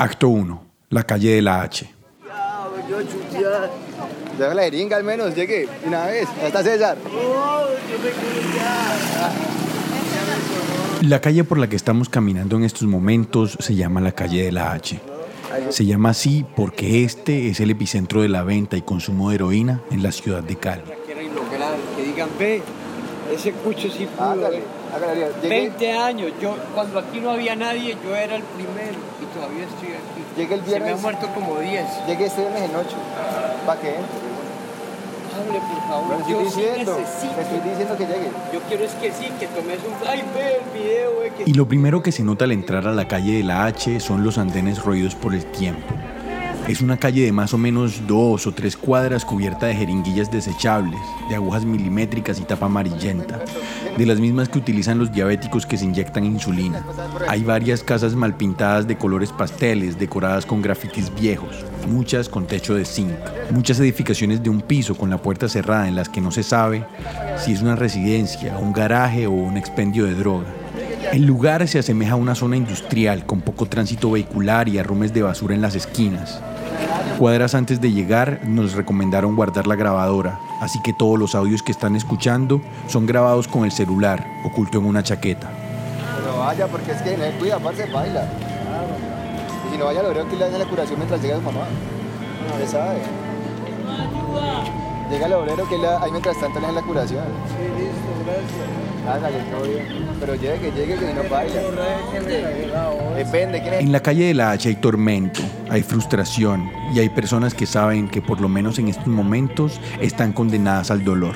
[0.00, 0.64] Acto 1.
[0.90, 1.92] La calle de la H.
[4.38, 6.28] Deja la jeringa al menos, llegue una vez.
[6.40, 6.96] Ahí está César.
[11.02, 14.52] La calle por la que estamos caminando en estos momentos se llama la calle de
[14.52, 15.00] la H.
[15.70, 19.82] Se llama así porque este es el epicentro de la venta y consumo de heroína
[19.90, 20.82] en la ciudad de Cali.
[21.06, 22.62] quieren lograr, que digan, ve,
[23.32, 24.30] ese cucho sí pudo.
[24.30, 24.64] Hágale, ve".
[24.94, 29.26] hágale, llegue, 20 años, yo cuando aquí no había nadie, yo era el primero y
[29.38, 30.24] todavía estoy aquí.
[30.36, 31.02] Llegue el Se me han viernes.
[31.02, 31.84] muerto como 10.
[32.06, 32.88] llegue este viernes en 8.
[33.66, 33.94] ¿Para qué?
[35.38, 36.16] Hable, por favor.
[36.20, 36.94] estoy Yo sí diciendo.
[36.94, 37.40] Le necesito.
[37.40, 38.30] estoy diciendo que llegue.
[38.52, 40.08] Yo quiero es que sí, que tomes un...
[40.08, 41.50] Ay, ve el video, ve que...
[41.50, 44.24] Y lo primero que se nota al entrar a la calle de la H son
[44.24, 45.94] los andenes roídos por el tiempo.
[46.68, 51.00] Es una calle de más o menos dos o tres cuadras cubierta de jeringuillas desechables,
[51.30, 53.40] de agujas milimétricas y tapa amarillenta,
[53.96, 56.84] de las mismas que utilizan los diabéticos que se inyectan insulina.
[57.26, 62.74] Hay varias casas mal pintadas de colores pasteles, decoradas con grafitis viejos, muchas con techo
[62.74, 63.14] de zinc,
[63.50, 66.84] muchas edificaciones de un piso con la puerta cerrada en las que no se sabe
[67.38, 70.46] si es una residencia, un garaje o un expendio de droga.
[71.14, 75.22] El lugar se asemeja a una zona industrial con poco tránsito vehicular y arrumes de
[75.22, 76.42] basura en las esquinas.
[77.18, 81.72] Cuadras antes de llegar nos recomendaron guardar la grabadora, así que todos los audios que
[81.72, 85.48] están escuchando son grabados con el celular, oculto en una chaqueta.
[86.20, 88.24] Pero vaya, porque es que no se cuida, parce, baila.
[89.66, 91.64] Y si no vaya, lo creo que le hacen la curación mientras llega su mamá.
[92.52, 92.98] No le sabe.
[95.10, 97.24] Llega el obrero que le- ahí mientras tanto le hacen la curación.
[97.48, 98.87] Sí, listo, gracias.
[99.08, 99.86] Hágale, todo bien.
[100.20, 101.62] Pero llegue, llegue, que si no baila.
[103.16, 103.80] Depende, ¿quién es?
[103.80, 108.08] En la calle de la H hay tormento, hay frustración y hay personas que saben
[108.08, 111.34] que por lo menos en estos momentos están condenadas al dolor.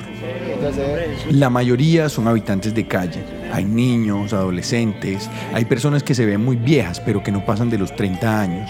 [1.31, 3.23] La mayoría son habitantes de calle.
[3.51, 7.77] Hay niños, adolescentes, hay personas que se ven muy viejas pero que no pasan de
[7.77, 8.69] los 30 años.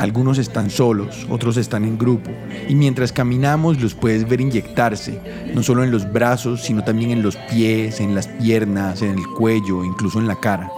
[0.00, 2.30] Algunos están solos, otros están en grupo.
[2.70, 5.20] Y mientras caminamos los puedes ver inyectarse,
[5.54, 9.26] no solo en los brazos, sino también en los pies, en las piernas, en el
[9.26, 10.72] cuello, incluso en la cara.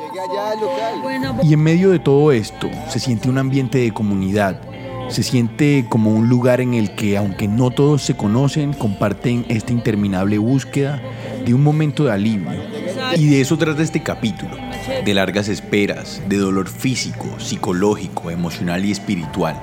[1.45, 4.61] Y en medio de todo esto se siente un ambiente de comunidad.
[5.09, 9.73] Se siente como un lugar en el que, aunque no todos se conocen, comparten esta
[9.73, 11.01] interminable búsqueda
[11.47, 12.82] de un momento de alivio.
[13.17, 14.57] Y de eso trata este capítulo,
[15.05, 19.61] de largas esperas, de dolor físico, psicológico, emocional y espiritual.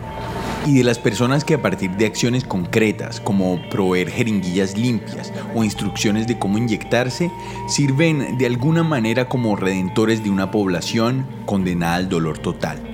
[0.66, 5.64] Y de las personas que a partir de acciones concretas, como proveer jeringuillas limpias o
[5.64, 7.32] instrucciones de cómo inyectarse,
[7.68, 12.89] sirven de alguna manera como redentores de una población condenada al dolor total.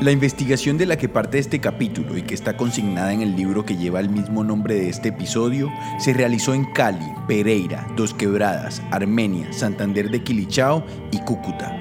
[0.00, 3.64] La investigación de la que parte este capítulo y que está consignada en el libro
[3.64, 8.82] que lleva el mismo nombre de este episodio se realizó en Cali, Pereira, Dos Quebradas,
[8.90, 11.74] Armenia, Santander de Quilichao y Cúcuta.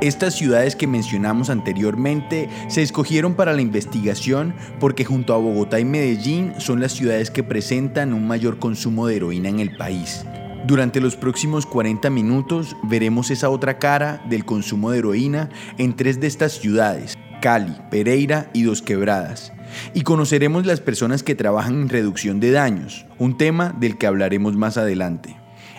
[0.00, 5.84] Estas ciudades que mencionamos anteriormente se escogieron para la investigación porque junto a Bogotá y
[5.84, 10.26] Medellín son las ciudades que presentan un mayor consumo de heroína en el país.
[10.66, 15.48] Durante los próximos 40 minutos veremos esa otra cara del consumo de heroína
[15.78, 19.52] en tres de estas ciudades, Cali, Pereira y Dos Quebradas.
[19.94, 24.54] Y conoceremos las personas que trabajan en reducción de daños, un tema del que hablaremos
[24.54, 25.36] más adelante.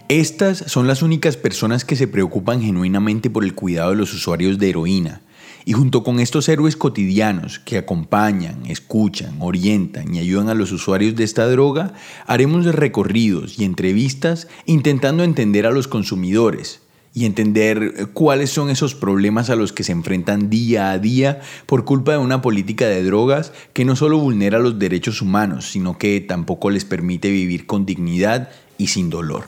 [0.10, 4.60] Estas son las únicas personas que se preocupan genuinamente por el cuidado de los usuarios
[4.60, 5.22] de heroína.
[5.64, 11.16] Y junto con estos héroes cotidianos que acompañan, escuchan, orientan y ayudan a los usuarios
[11.16, 11.94] de esta droga,
[12.28, 16.83] haremos recorridos y entrevistas intentando entender a los consumidores
[17.14, 21.86] y entender cuáles son esos problemas a los que se enfrentan día a día por
[21.86, 26.20] culpa de una política de drogas que no solo vulnera los derechos humanos, sino que
[26.22, 29.46] tampoco les permite vivir con dignidad y sin dolor.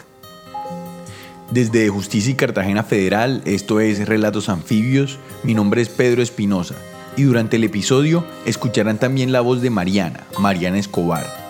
[1.51, 6.75] Desde Justicia y Cartagena Federal, esto es Relatos Anfibios, mi nombre es Pedro Espinosa
[7.17, 11.44] y durante el episodio escucharán también la voz de Mariana, Mariana Escobar.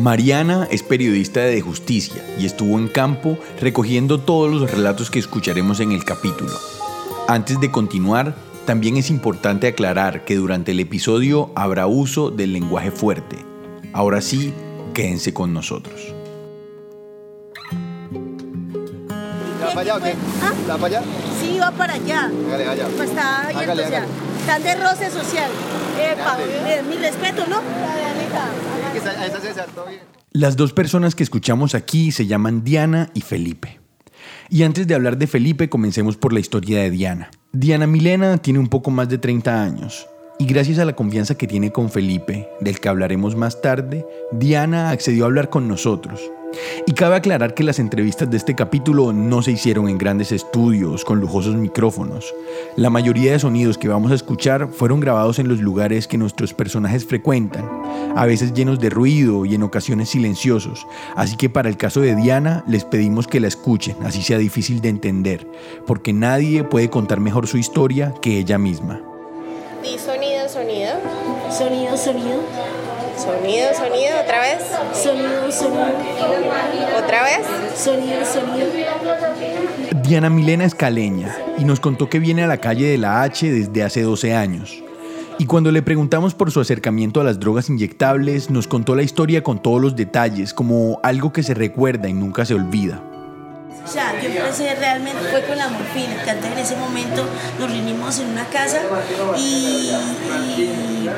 [0.00, 5.80] Mariana es periodista de Justicia y estuvo en campo recogiendo todos los relatos que escucharemos
[5.80, 6.52] en el capítulo.
[7.28, 8.34] Antes de continuar,
[8.66, 13.36] también es importante aclarar que durante el episodio habrá uso del lenguaje fuerte.
[13.92, 14.52] Ahora sí,
[14.94, 16.14] quédense con nosotros.
[19.60, 20.14] ¿La para allá o qué?
[20.42, 20.52] ¿Ah?
[20.66, 21.02] ¿La para allá?
[21.40, 22.30] Sí, va para allá.
[22.48, 22.86] Hágale, allá.
[22.96, 24.12] Pues está Hágale, yendo, o sea, hágale.
[24.40, 25.50] están de roce social.
[26.00, 27.58] Epa, eh, mi respeto, ¿no?
[27.58, 28.69] Ahí
[30.32, 33.80] Las dos personas que escuchamos aquí se llaman Diana y Felipe.
[34.48, 37.30] Y antes de hablar de Felipe, comencemos por la historia de Diana.
[37.52, 40.06] Diana Milena tiene un poco más de 30 años.
[40.38, 44.90] Y gracias a la confianza que tiene con Felipe, del que hablaremos más tarde, Diana
[44.90, 46.20] accedió a hablar con nosotros.
[46.86, 51.04] Y cabe aclarar que las entrevistas de este capítulo no se hicieron en grandes estudios
[51.04, 52.34] con lujosos micrófonos.
[52.76, 56.54] La mayoría de sonidos que vamos a escuchar fueron grabados en los lugares que nuestros
[56.54, 57.68] personajes frecuentan,
[58.16, 60.86] a veces llenos de ruido y en ocasiones silenciosos.
[61.16, 64.80] Así que para el caso de Diana les pedimos que la escuchen, así sea difícil
[64.80, 65.46] de entender,
[65.86, 69.00] porque nadie puede contar mejor su historia que ella misma.
[69.82, 70.92] Di sonido, sonido.
[71.50, 72.79] Sonido, sonido.
[73.20, 74.62] Sonido, sonido, otra vez.
[74.94, 75.84] Sonido, sonido.
[76.96, 77.46] Otra vez.
[77.76, 78.66] Sonido, sonido.
[80.02, 83.52] Diana Milena es caleña y nos contó que viene a la calle de la H
[83.52, 84.82] desde hace 12 años.
[85.36, 89.42] Y cuando le preguntamos por su acercamiento a las drogas inyectables, nos contó la historia
[89.42, 93.02] con todos los detalles, como algo que se recuerda y nunca se olvida.
[93.84, 97.26] O sea, yo empecé realmente fue con la morfina, que antes en ese momento
[97.58, 98.80] nos reunimos en una casa
[99.36, 99.90] y,
[100.56, 101.10] y,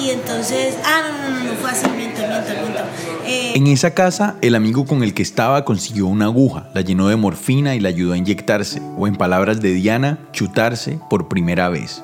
[0.00, 2.80] y entonces, ah, no, no, no, no fue así, miento, miento, miento.
[3.26, 7.08] Eh, En esa casa, el amigo con el que estaba consiguió una aguja, la llenó
[7.08, 11.68] de morfina y la ayudó a inyectarse, o en palabras de Diana, chutarse por primera
[11.68, 12.02] vez.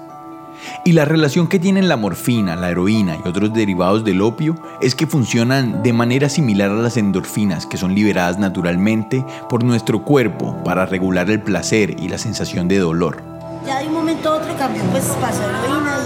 [0.84, 4.94] Y la relación que tienen la morfina, la heroína y otros derivados del opio es
[4.94, 10.56] que funcionan de manera similar a las endorfinas que son liberadas naturalmente por nuestro cuerpo
[10.64, 13.22] para regular el placer y la sensación de dolor.
[13.66, 15.98] ya de un momento a otro cambió, pues pasó heroína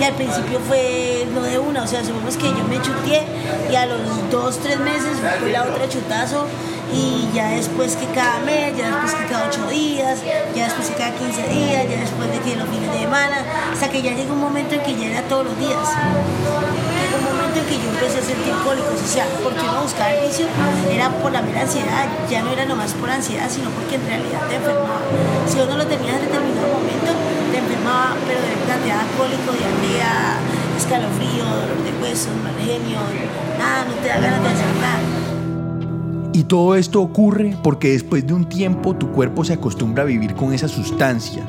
[0.00, 3.22] y, al principio fue lo de una, o sea, supongamos que yo me chuteé
[3.70, 6.46] y a los dos, tres meses fue la otra chutazo
[6.92, 10.18] y ya después que cada mes, ya después que cada ocho días,
[10.54, 13.88] ya después que cada 15 días, ya después de que los fines de semana, hasta
[13.90, 15.78] que ya llegó un momento en que ya era todos los días.
[15.78, 20.12] Llegó un momento en que yo empecé a sentir cólicos, o sea, porque uno buscaba
[20.12, 20.46] el vicio,
[20.90, 24.40] era por la mera ansiedad, ya no era nomás por ansiedad, sino porque en realidad
[24.48, 25.00] te enfermaba.
[25.46, 27.12] Si uno lo tenías en determinado momento,
[27.50, 30.38] te enfermaba, pero de verdad te daba cólico, diarrea,
[30.76, 33.00] escalofrío, dolor de huesos, mal genio,
[33.58, 35.00] nada, no te da ganas de hacer nada.
[36.32, 40.34] Y todo esto ocurre porque después de un tiempo tu cuerpo se acostumbra a vivir
[40.34, 41.44] con esa sustancia.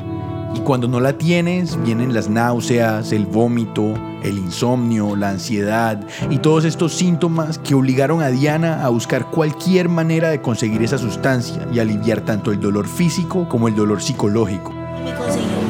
[0.54, 6.00] Y cuando no la tienes, vienen las náuseas, el vómito, el insomnio, la ansiedad
[6.30, 10.98] y todos estos síntomas que obligaron a Diana a buscar cualquier manera de conseguir esa
[10.98, 14.74] sustancia y aliviar tanto el dolor físico como el dolor psicológico.
[15.06, 15.61] Me conseguí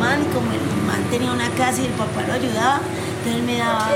[1.12, 2.80] tenía una casa y el papá lo ayudaba,
[3.20, 3.90] entonces me daba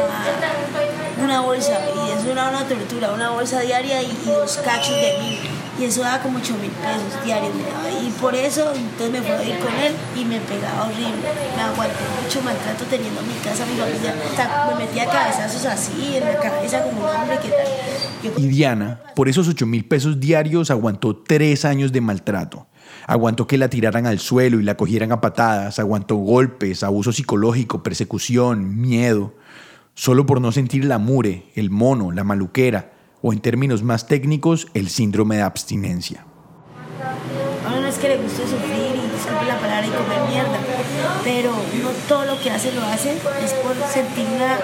[1.24, 5.18] una bolsa y eso era una tortura, una bolsa diaria y, y dos cachos de
[5.22, 5.40] mil.
[5.78, 7.52] Y eso daba como 8 mil pesos diarios.
[8.02, 11.28] Y por eso entonces me fui a ir con él y me pegaba horrible.
[11.58, 14.16] Me aguanté mucho maltrato teniendo mi casa, mi familia.
[14.38, 17.68] Sea, me metía cabezazos así en la cabeza como un hombre que tal.
[18.24, 22.68] Yo- Y Diana, por esos 8 mil pesos diarios, aguantó tres años de maltrato.
[23.07, 27.84] Aguantó que la tiraran al suelo y la cogieran a patadas, aguantó golpes, abuso psicológico,
[27.84, 29.34] persecución, miedo,
[29.94, 34.68] solo por no sentir la mure, el mono, la maluquera, o en términos más técnicos,
[34.74, 36.25] el síndrome de abstinencia.
[37.66, 40.60] A uno no es que le guste sufrir y disculpe la palabra y comer mierda,
[41.24, 44.58] pero no todo lo que hace lo hace es por sentir una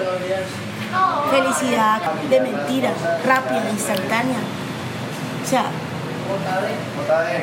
[1.30, 2.92] felicidad de mentira,
[3.24, 4.38] rápida, instantánea.
[5.44, 5.70] O sea,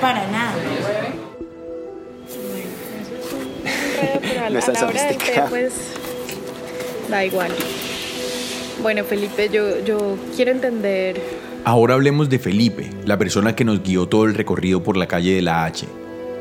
[0.01, 0.53] para nada.
[4.21, 5.49] Pero a No la, es a tan la hora del té, sofisticado.
[5.49, 5.73] pues
[7.09, 7.51] da igual.
[8.81, 11.21] Bueno, Felipe, yo, yo quiero entender
[11.65, 15.35] Ahora hablemos de Felipe, la persona que nos guió todo el recorrido por la calle
[15.35, 15.85] de la H.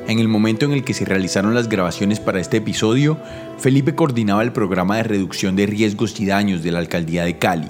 [0.06, 3.18] En el momento en el que se realizaron las grabaciones para este episodio,
[3.58, 7.68] Felipe coordinaba el programa de reducción de riesgos y daños de la alcaldía de Cali.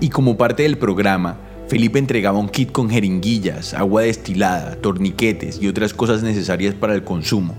[0.00, 1.36] Y como parte del programa,
[1.70, 7.04] Felipe entregaba un kit con jeringuillas, agua destilada, torniquetes y otras cosas necesarias para el
[7.04, 7.54] consumo.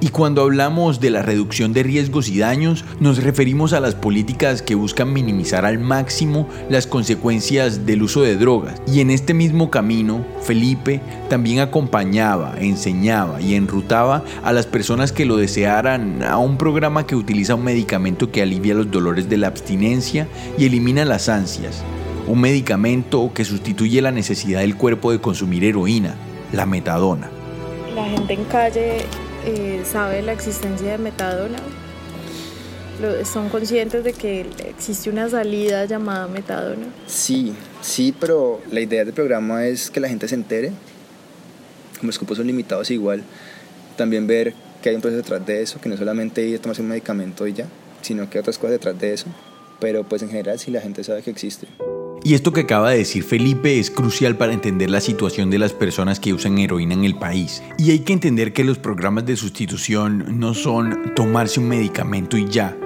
[0.00, 4.62] Y cuando hablamos de la reducción de riesgos y daños, nos referimos a las políticas
[4.62, 8.80] que buscan minimizar al máximo las consecuencias del uso de drogas.
[8.86, 15.26] Y en este mismo camino, Felipe también acompañaba, enseñaba y enrutaba a las personas que
[15.26, 19.48] lo desearan a un programa que utiliza un medicamento que alivia los dolores de la
[19.48, 21.84] abstinencia y elimina las ansias.
[22.30, 26.14] Un medicamento que sustituye la necesidad del cuerpo de consumir heroína,
[26.52, 27.28] la metadona.
[27.94, 28.98] la gente en calle
[29.44, 31.58] eh, sabe la existencia de metadona.
[33.02, 36.86] Lo- ¿Son conscientes de que existe una salida llamada metadona?
[37.08, 40.70] Sí, sí, pero la idea del programa es que la gente se entere.
[41.98, 43.24] Como los cupos son limitados igual,
[43.96, 46.80] también ver que hay un proceso detrás de eso, que no solamente ir a tomarse
[46.82, 47.66] un medicamento y ya,
[48.02, 49.26] sino que hay otras cosas detrás de eso.
[49.80, 51.66] Pero pues en general sí la gente sabe que existe.
[52.22, 55.72] Y esto que acaba de decir Felipe es crucial para entender la situación de las
[55.72, 57.62] personas que usan heroína en el país.
[57.78, 62.46] Y hay que entender que los programas de sustitución no son tomarse un medicamento y
[62.46, 62.76] ya.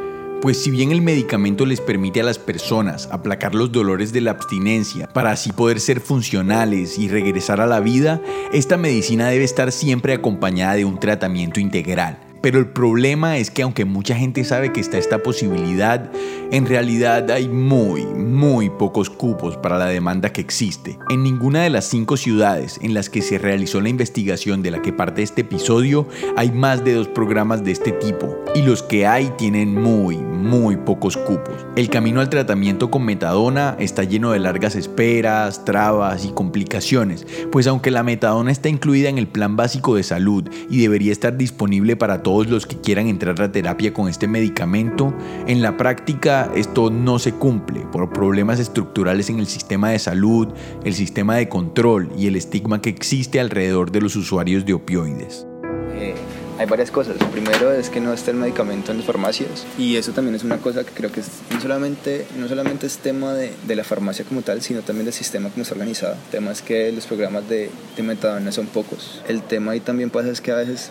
[0.40, 4.32] Pues si bien el medicamento les permite a las personas aplacar los dolores de la
[4.32, 8.20] abstinencia para así poder ser funcionales y regresar a la vida,
[8.52, 13.62] esta medicina debe estar siempre acompañada de un tratamiento integral pero el problema es que
[13.62, 16.10] aunque mucha gente sabe que está esta posibilidad,
[16.50, 20.98] en realidad hay muy, muy pocos cupos para la demanda que existe.
[21.08, 24.82] En ninguna de las cinco ciudades en las que se realizó la investigación de la
[24.82, 29.06] que parte este episodio hay más de dos programas de este tipo, y los que
[29.06, 31.64] hay tienen muy, muy pocos cupos.
[31.76, 37.66] El camino al tratamiento con metadona está lleno de largas esperas, trabas y complicaciones, pues
[37.66, 41.96] aunque la metadona está incluida en el plan básico de salud y debería estar disponible
[41.96, 45.14] para todos, los que quieran entrar a terapia con este medicamento,
[45.46, 50.48] en la práctica esto no se cumple por problemas estructurales en el sistema de salud,
[50.84, 55.46] el sistema de control y el estigma que existe alrededor de los usuarios de opioides.
[55.94, 56.14] Eh,
[56.58, 57.16] hay varias cosas.
[57.32, 60.58] Primero es que no está el medicamento en las farmacias y eso también es una
[60.58, 61.22] cosa que creo que
[61.52, 65.14] no, solamente, no solamente es tema de, de, la farmacia como tal, sino también del
[65.14, 66.14] sistema como está organizado.
[66.14, 69.22] El tema es que los programas de, de metadona son pocos.
[69.28, 70.90] El tema ahí también pasa es que a veces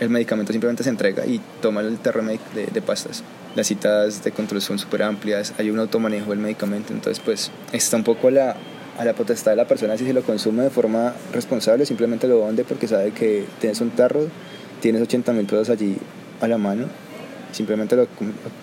[0.00, 3.22] el medicamento simplemente se entrega y toma el TRMEC de, pastas.
[3.54, 7.96] Las citas de control son súper amplias, hay un automanejo del medicamento, entonces pues está
[7.96, 8.56] un poco a la,
[8.98, 12.44] a la potestad de la persona si se lo consume de forma responsable, simplemente lo
[12.44, 14.26] vende porque sabe que tienes un tarro,
[14.80, 15.96] tienes 80 mil pesos allí
[16.40, 16.86] a la mano,
[17.52, 18.08] simplemente lo,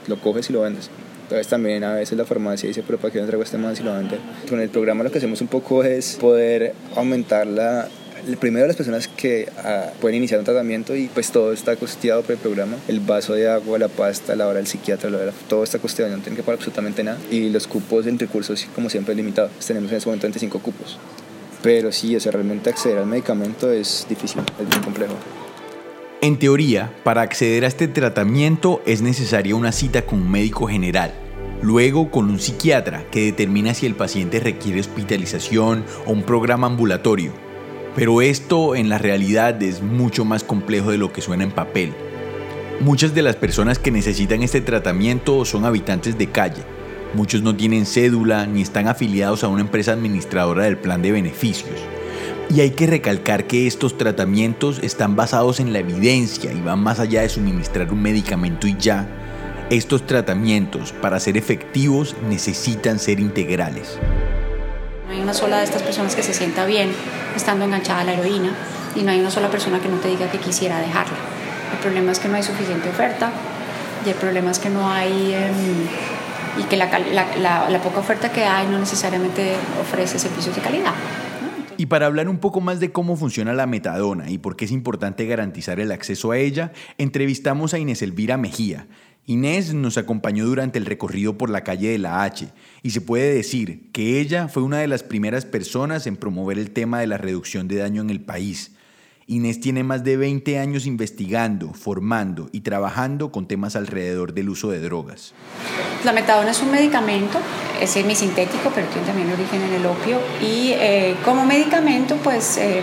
[0.07, 0.89] lo, coges y lo vendes.
[1.23, 3.83] Entonces también a veces la farmacia dice, pero ¿para qué no traigo este más y
[3.83, 4.17] lo vende?
[4.49, 7.87] Con el programa lo que hacemos un poco es poder aumentar la,
[8.39, 12.31] primero las personas que uh, pueden iniciar un tratamiento y pues todo está costeado por
[12.33, 15.63] el programa, el vaso de agua, la pasta, la hora del psiquiatra, la hora, todo
[15.63, 19.15] está costeado, no tienen que pagar absolutamente nada y los cupos en recursos como siempre
[19.15, 20.99] limitados, pues, tenemos en este momento 25 cupos.
[21.61, 25.13] Pero sí, o sea, realmente acceder al medicamento es difícil, es muy complejo.
[26.21, 31.13] En teoría, para acceder a este tratamiento es necesaria una cita con un médico general,
[31.61, 37.50] luego con un psiquiatra que determina si el paciente requiere hospitalización o un programa ambulatorio
[37.95, 41.93] pero esto en la realidad es mucho más complejo de lo que suena en papel.
[42.79, 46.63] Muchas de las personas que necesitan este tratamiento son habitantes de calle.
[47.13, 51.79] Muchos no tienen cédula ni están afiliados a una empresa administradora del plan de beneficios.
[52.49, 56.99] Y hay que recalcar que estos tratamientos están basados en la evidencia y van más
[56.99, 59.07] allá de suministrar un medicamento y ya.
[59.69, 63.97] Estos tratamientos, para ser efectivos, necesitan ser integrales.
[65.21, 66.91] Una sola de estas personas que se sienta bien
[67.35, 68.55] estando enganchada a la heroína
[68.95, 71.17] y no hay una sola persona que no te diga que quisiera dejarla.
[71.73, 73.31] El problema es que no hay suficiente oferta
[74.03, 75.33] y el problema es que no hay...
[75.33, 75.87] Em,
[76.59, 80.93] y que la, la, la, poca oferta que hay no necesariamente ofrece servicios de calidad.
[81.77, 84.71] Y para hablar un poco más de cómo funciona la metadona y por qué es
[84.71, 88.87] importante garantizar el acceso a ella, entrevistamos a Inés Elvira Mejía,
[89.27, 92.49] Inés nos acompañó durante el recorrido por la calle de la H
[92.81, 96.71] y se puede decir que ella fue una de las primeras personas en promover el
[96.71, 98.71] tema de la reducción de daño en el país.
[99.27, 104.71] Inés tiene más de 20 años investigando, formando y trabajando con temas alrededor del uso
[104.71, 105.33] de drogas.
[106.03, 107.39] La metadona es un medicamento,
[107.79, 112.57] es semisintético, pero tiene también origen en el opio y eh, como medicamento pues...
[112.57, 112.81] Eh,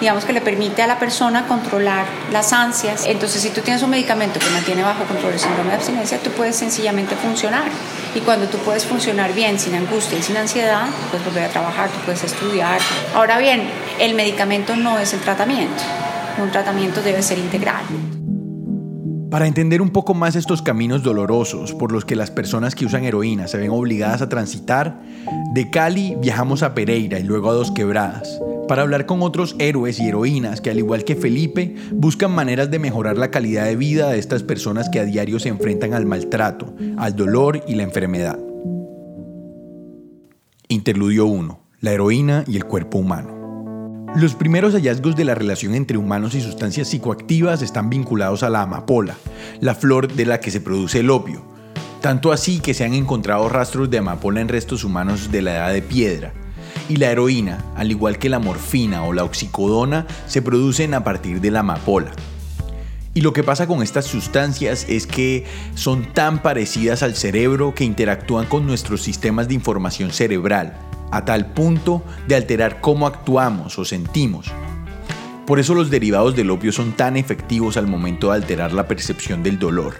[0.00, 3.04] digamos que le permite a la persona controlar las ansias.
[3.06, 6.30] Entonces, si tú tienes un medicamento que mantiene bajo control el síndrome de abstinencia, tú
[6.30, 7.64] puedes sencillamente funcionar.
[8.14, 11.88] Y cuando tú puedes funcionar bien, sin angustia y sin ansiedad, puedes volver a trabajar,
[11.90, 12.78] tú puedes estudiar.
[13.14, 15.82] Ahora bien, el medicamento no es el tratamiento.
[16.38, 17.84] Un tratamiento debe ser integral.
[19.30, 23.04] Para entender un poco más estos caminos dolorosos por los que las personas que usan
[23.04, 25.02] heroína se ven obligadas a transitar,
[25.52, 29.98] de Cali viajamos a Pereira y luego a Dos Quebradas, para hablar con otros héroes
[29.98, 34.10] y heroínas que al igual que Felipe buscan maneras de mejorar la calidad de vida
[34.10, 38.38] de estas personas que a diario se enfrentan al maltrato, al dolor y la enfermedad.
[40.68, 41.60] Interludio 1.
[41.80, 43.35] La heroína y el cuerpo humano.
[44.16, 48.62] Los primeros hallazgos de la relación entre humanos y sustancias psicoactivas están vinculados a la
[48.62, 49.14] amapola,
[49.60, 51.42] la flor de la que se produce el opio,
[52.00, 55.72] tanto así que se han encontrado rastros de amapola en restos humanos de la edad
[55.74, 56.32] de piedra,
[56.88, 61.42] y la heroína, al igual que la morfina o la oxicodona, se producen a partir
[61.42, 62.12] de la amapola.
[63.12, 65.44] Y lo que pasa con estas sustancias es que
[65.74, 70.78] son tan parecidas al cerebro que interactúan con nuestros sistemas de información cerebral,
[71.10, 74.52] a tal punto de alterar cómo actuamos o sentimos.
[75.46, 79.42] Por eso los derivados del opio son tan efectivos al momento de alterar la percepción
[79.42, 79.94] del dolor.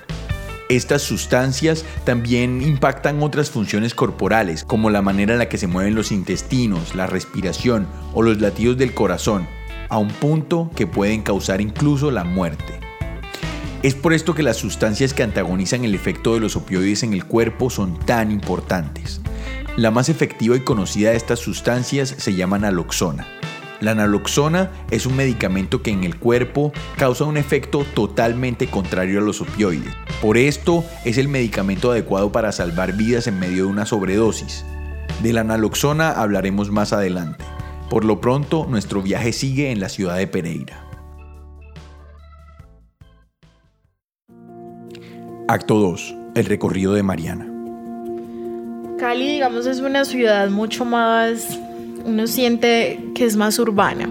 [0.68, 5.94] Estas sustancias también impactan otras funciones corporales, como la manera en la que se mueven
[5.94, 9.46] los intestinos, la respiración o los latidos del corazón,
[9.88, 12.80] a un punto que pueden causar incluso la muerte.
[13.84, 17.24] Es por esto que las sustancias que antagonizan el efecto de los opioides en el
[17.24, 19.20] cuerpo son tan importantes.
[19.76, 23.26] La más efectiva y conocida de estas sustancias se llama naloxona.
[23.80, 29.22] La naloxona es un medicamento que en el cuerpo causa un efecto totalmente contrario a
[29.22, 29.92] los opioides.
[30.22, 34.64] Por esto es el medicamento adecuado para salvar vidas en medio de una sobredosis.
[35.22, 37.44] De la naloxona hablaremos más adelante.
[37.90, 40.82] Por lo pronto, nuestro viaje sigue en la ciudad de Pereira.
[45.48, 46.14] Acto 2.
[46.34, 47.55] El recorrido de Mariana.
[48.98, 51.58] Cali, digamos, es una ciudad mucho más,
[52.04, 54.08] uno siente que es más urbana,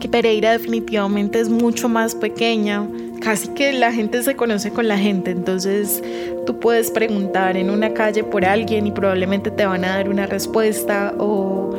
[0.00, 2.86] que Pereira definitivamente es mucho más pequeña,
[3.22, 6.02] casi que la gente se conoce con la gente, entonces
[6.44, 10.26] tú puedes preguntar en una calle por alguien y probablemente te van a dar una
[10.26, 11.74] respuesta o,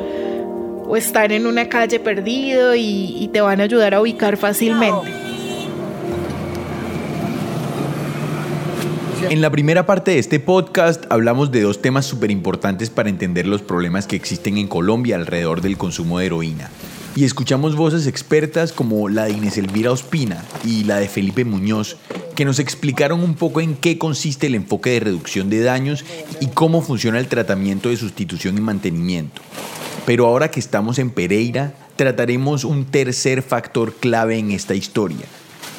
[0.96, 5.23] estar en una calle perdido y, y te van a ayudar a ubicar fácilmente.
[9.30, 13.46] En la primera parte de este podcast hablamos de dos temas súper importantes para entender
[13.46, 16.70] los problemas que existen en Colombia alrededor del consumo de heroína.
[17.16, 21.96] Y escuchamos voces expertas como la de Inés Elvira Ospina y la de Felipe Muñoz,
[22.36, 26.04] que nos explicaron un poco en qué consiste el enfoque de reducción de daños
[26.40, 29.40] y cómo funciona el tratamiento de sustitución y mantenimiento.
[30.04, 35.26] Pero ahora que estamos en Pereira, trataremos un tercer factor clave en esta historia,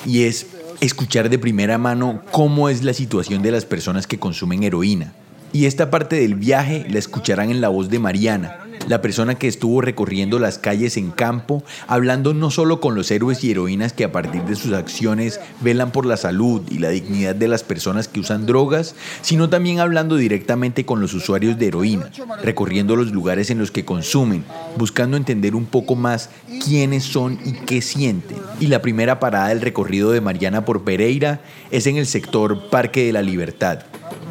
[0.05, 0.47] y es
[0.81, 5.13] escuchar de primera mano cómo es la situación de las personas que consumen heroína.
[5.53, 9.47] Y esta parte del viaje la escucharán en la voz de Mariana, la persona que
[9.47, 14.03] estuvo recorriendo las calles en campo, hablando no solo con los héroes y heroínas que
[14.03, 18.07] a partir de sus acciones velan por la salud y la dignidad de las personas
[18.07, 22.09] que usan drogas, sino también hablando directamente con los usuarios de heroína,
[22.43, 24.43] recorriendo los lugares en los que consumen,
[24.77, 26.29] buscando entender un poco más
[26.63, 28.37] quiénes son y qué sienten.
[28.59, 31.41] Y la primera parada del recorrido de Mariana por Pereira
[31.71, 33.79] es en el sector Parque de la Libertad,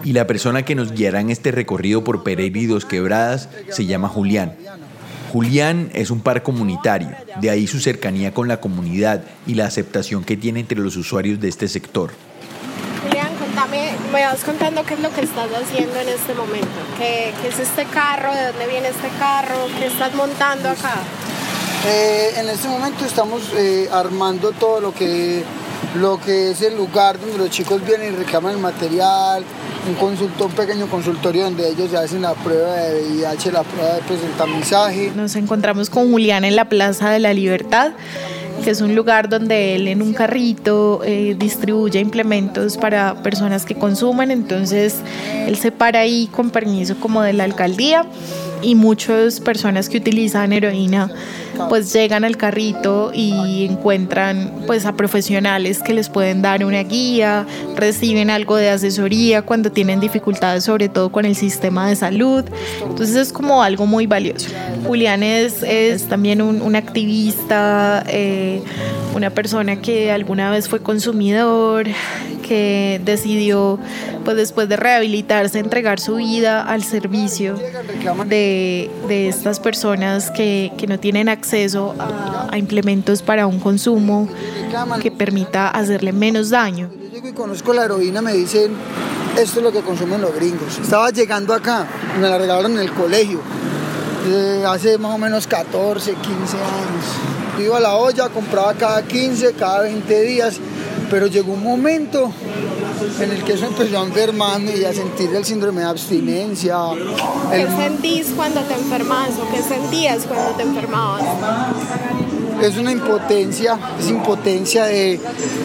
[0.02, 3.86] y la persona que nos guiará en este recorrido por Pereira y Dos Quebradas se
[3.86, 4.54] llama Julián.
[5.32, 10.22] Julián es un par comunitario, de ahí su cercanía con la comunidad y la aceptación
[10.22, 12.12] que tiene entre los usuarios de este sector.
[13.02, 16.68] Julián, contame, me vas contando qué es lo que estás haciendo en este momento.
[16.98, 18.32] ¿Qué, qué es este carro?
[18.32, 19.56] ¿De dónde viene este carro?
[19.78, 21.02] ¿Qué estás montando acá?
[21.87, 25.42] Eh, en este momento estamos eh, armando todo lo que,
[25.94, 29.44] lo que es el lugar donde los chicos vienen y reclaman el material,
[29.88, 33.94] un, consulto, un pequeño consultorio donde ellos se hacen la prueba de VIH, la prueba
[33.94, 35.12] de pues, el tamizaje.
[35.14, 37.92] Nos encontramos con Julián en la Plaza de la Libertad
[38.62, 43.74] que es un lugar donde él en un carrito eh, distribuye implementos para personas que
[43.74, 44.96] consumen, entonces
[45.46, 48.07] él se para ahí con permiso como de la alcaldía
[48.64, 51.11] y muchas personas que utilizan heroína
[51.68, 57.46] pues llegan al carrito y encuentran pues a profesionales que les pueden dar una guía,
[57.77, 62.44] reciben algo de asesoría cuando tienen dificultades sobre todo con el sistema de salud,
[62.83, 64.48] entonces es como algo muy valioso.
[64.87, 68.62] Julián es, es también un, activista, eh,
[69.14, 71.87] una persona que alguna vez fue consumidor,
[72.46, 73.78] que decidió,
[74.24, 77.57] pues después de rehabilitarse, entregar su vida al servicio
[78.26, 84.28] de, de estas personas que, que, no tienen acceso a, a, implementos para un consumo
[85.00, 86.90] que permita hacerle menos daño.
[87.02, 88.72] Yo llego y conozco la heroína, me dicen,
[89.38, 90.78] esto es lo que consumen los gringos.
[90.78, 91.87] Estaba llegando acá,
[92.20, 93.40] me la regalaron en el colegio,
[94.28, 96.26] eh, hace más o menos 14, 15
[96.57, 97.64] años.
[97.64, 100.61] Iba a la olla, compraba cada 15, cada 20 días
[101.14, 102.33] pero llegó un momento
[103.20, 106.77] en el que eso empezó a enfermarme y a sentir el síndrome de abstinencia.
[107.53, 107.68] ¿Qué el...
[107.68, 111.22] sentís cuando te enfermas o qué sentías cuando te enfermabas?
[112.61, 115.20] Es una impotencia, es impotencia de,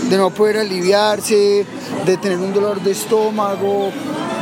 [0.08, 1.66] de no poder aliviarse,
[2.06, 3.90] de tener un dolor de estómago,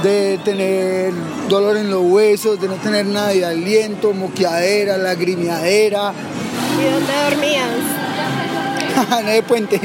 [0.03, 1.13] de tener
[1.47, 6.11] dolor en los huesos, de no tener nada de aliento, moqueadera, lagrimeadera.
[6.81, 7.69] ¿Y dónde dormías?
[9.21, 9.79] en el puente.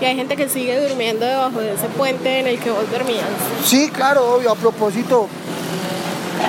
[0.00, 3.24] Y hay gente que sigue durmiendo debajo de ese puente en el que vos dormías.
[3.64, 4.50] Sí, claro, obvio.
[4.50, 5.28] A propósito,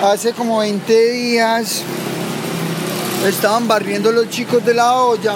[0.04, 1.84] hace como 20 días
[3.28, 5.36] estaban barriendo los chicos de la olla.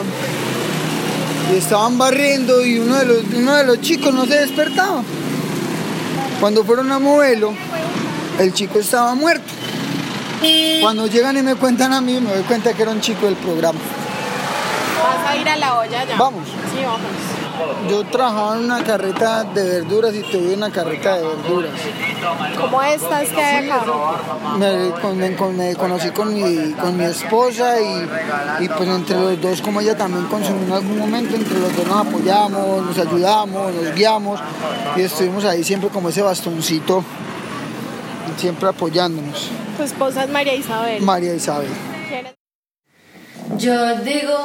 [1.51, 5.01] Y estaban barriendo y uno de los, uno de los chicos no se despertaba.
[6.39, 7.53] Cuando fueron a moverlo,
[8.39, 9.51] el chico estaba muerto.
[10.81, 13.35] Cuando llegan y me cuentan a mí, me doy cuenta que era un chico del
[13.35, 13.79] programa.
[15.03, 16.17] ¿Vas a ir a la olla ya?
[16.17, 16.47] Vamos.
[16.47, 17.28] Sí, vamos.
[17.89, 21.71] Yo trabajaba en una carreta de verduras y tuve una carreta de verduras.
[22.59, 23.83] ¿Cómo estás que hay acá?
[24.57, 29.15] Me, con- me- con- me conocí con mi, con mi esposa y, y pues entre
[29.17, 32.97] los dos, como ella también consumió en algún momento, entre los dos nos apoyamos, nos
[32.97, 34.39] ayudamos, nos guiamos
[34.97, 37.03] y estuvimos ahí siempre como ese bastoncito,
[38.37, 39.49] siempre apoyándonos.
[39.77, 41.01] Tu esposa es María Isabel.
[41.01, 41.69] María Isabel.
[43.57, 44.37] Yo digo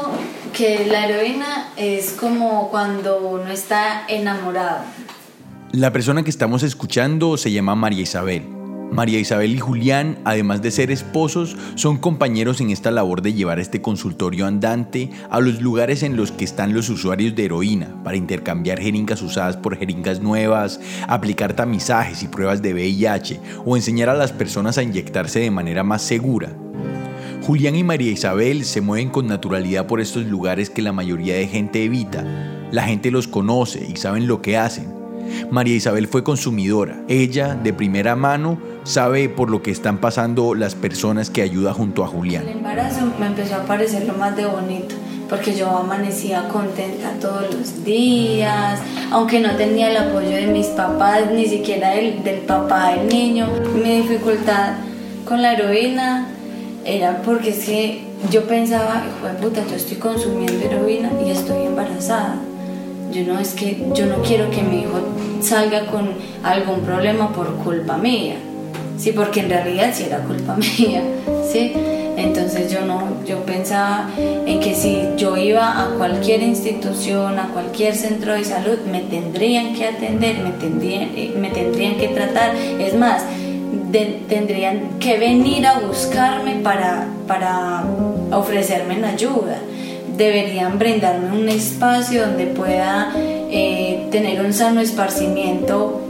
[0.54, 4.84] que la heroína es como cuando uno está enamorado.
[5.72, 8.44] La persona que estamos escuchando se llama María Isabel.
[8.92, 13.58] María Isabel y Julián, además de ser esposos, son compañeros en esta labor de llevar
[13.58, 18.16] este consultorio andante a los lugares en los que están los usuarios de heroína para
[18.16, 24.14] intercambiar jeringas usadas por jeringas nuevas, aplicar tamizajes y pruebas de VIH o enseñar a
[24.14, 26.52] las personas a inyectarse de manera más segura.
[27.42, 31.46] Julián y María Isabel se mueven con naturalidad por estos lugares que la mayoría de
[31.46, 32.24] gente evita.
[32.70, 35.04] La gente los conoce y saben lo que hacen.
[35.50, 37.02] María Isabel fue consumidora.
[37.08, 42.02] Ella, de primera mano, sabe por lo que están pasando las personas que ayuda junto
[42.04, 42.48] a El Julián.
[42.48, 44.94] embarazo me empezó a parecer lo más de bonito,
[45.28, 51.30] porque yo amanecía contenta todos los días, aunque no tenía el apoyo de mis papás,
[51.32, 53.48] ni siquiera el, del papá del niño.
[53.74, 54.74] Mi dificultad
[55.24, 56.33] con la heroína
[56.84, 61.64] era porque es que yo pensaba, hijo de puta, yo estoy consumiendo heroína y estoy
[61.64, 62.36] embarazada.
[63.12, 65.00] Yo no, es que yo no quiero que mi hijo
[65.40, 66.10] salga con
[66.42, 68.36] algún problema por culpa mía.
[68.98, 71.02] Sí, porque en realidad sí era culpa mía,
[71.50, 71.72] ¿sí?
[72.16, 77.94] Entonces yo no, yo pensaba en que si yo iba a cualquier institución, a cualquier
[77.94, 82.54] centro de salud, me tendrían que atender, me tendrían, eh, me tendrían que tratar.
[82.54, 83.24] Es más,
[84.28, 87.84] tendrían que venir a buscarme para, para
[88.32, 89.58] ofrecerme la ayuda.
[90.16, 96.00] Deberían brindarme un espacio donde pueda eh, tener un sano esparcimiento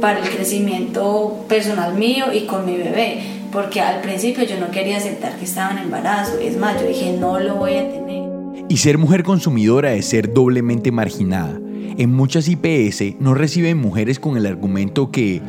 [0.00, 3.20] para el crecimiento personal mío y con mi bebé,
[3.50, 7.16] porque al principio yo no quería aceptar que estaba en embarazo, es más, yo dije
[7.18, 8.28] no lo voy a tener.
[8.68, 11.58] Y ser mujer consumidora es ser doblemente marginada.
[11.96, 15.40] En muchas IPS no reciben mujeres con el argumento que,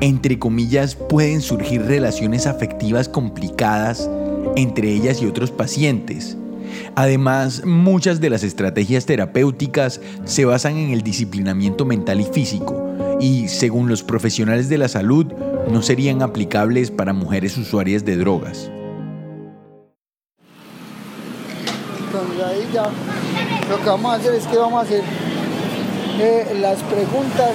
[0.00, 4.08] entre comillas, pueden surgir relaciones afectivas complicadas
[4.56, 6.36] entre ellas y otros pacientes.
[6.96, 12.88] Además, muchas de las estrategias terapéuticas se basan en el disciplinamiento mental y físico,
[13.20, 15.26] y según los profesionales de la salud,
[15.70, 18.70] no serían aplicables para mujeres usuarias de drogas.
[22.06, 22.90] Entonces ahí ya
[23.68, 25.02] lo que vamos a hacer es que vamos a hacer
[26.20, 27.52] eh, las preguntas.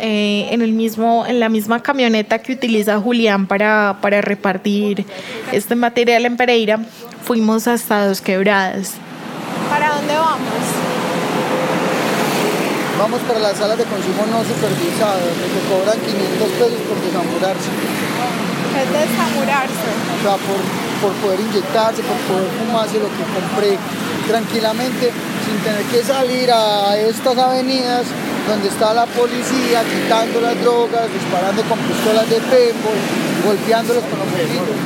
[0.00, 5.04] Eh, en, el mismo, en la misma camioneta que utiliza Julián para, para repartir
[5.52, 6.78] este material en Pereira,
[7.24, 8.94] fuimos hasta Dos Quebradas.
[9.68, 10.86] ¿Para dónde vamos?
[12.98, 17.70] Vamos para las salas de consumo no supervisado, donde te cobran 500 pesos por desamorarse.
[18.76, 19.88] Es desamurarse.
[20.14, 20.60] O sea, por,
[21.02, 23.78] por poder inyectarse, por poder fumarse lo que compré
[24.28, 25.10] tranquilamente,
[25.44, 28.06] sin tener que salir a estas avenidas
[28.48, 32.98] donde está la policía quitando las drogas, disparando con pistolas de paintball,
[33.44, 34.78] golpeándolos con los bolsillos.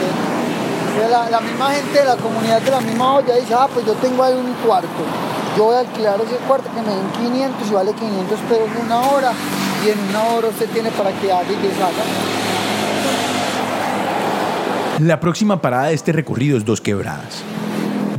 [0.00, 3.86] Eh, La, la misma gente de la comunidad de la misma olla dice, ah, pues
[3.86, 5.02] yo tengo ahí un cuarto.
[5.56, 8.86] Yo voy a alquilar ese cuarto que me den 500 y vale 500 pesos en
[8.86, 9.32] una hora.
[9.84, 12.04] Y en una hora usted tiene para que haga y deshaga.
[15.00, 17.42] La próxima parada de este recorrido es Dos Quebradas.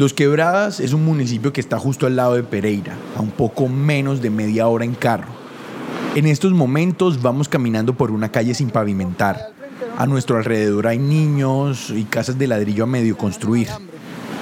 [0.01, 3.67] Dos Quebradas es un municipio que está justo al lado de Pereira, a un poco
[3.67, 5.27] menos de media hora en carro.
[6.15, 9.51] En estos momentos vamos caminando por una calle sin pavimentar.
[9.99, 13.67] A nuestro alrededor hay niños y casas de ladrillo a medio construir.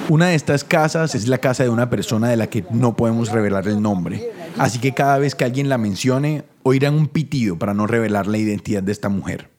[0.08, 3.30] Una de estas casas es la casa de una persona de la que no podemos
[3.30, 7.74] revelar el nombre, así que cada vez que alguien la mencione, oirán un pitido para
[7.74, 9.50] no revelar la identidad de esta mujer.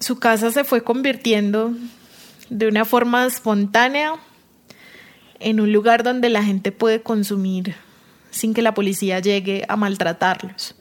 [0.00, 1.72] Su casa se fue convirtiendo
[2.50, 4.14] de una forma espontánea
[5.38, 7.74] en un lugar donde la gente puede consumir
[8.30, 10.74] sin que la policía llegue a maltratarlos.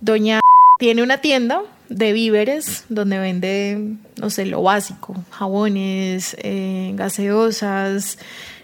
[0.00, 0.40] Doña
[0.78, 8.18] tiene una tienda de víveres donde vende, no sé, lo básico, jabones, eh, gaseosas,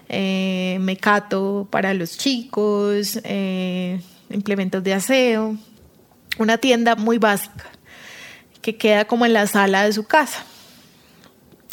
[0.08, 5.56] eh, mecato para los chicos, eh, implementos de aseo,
[6.38, 7.64] una tienda muy básica
[8.60, 10.44] que queda como en la sala de su casa.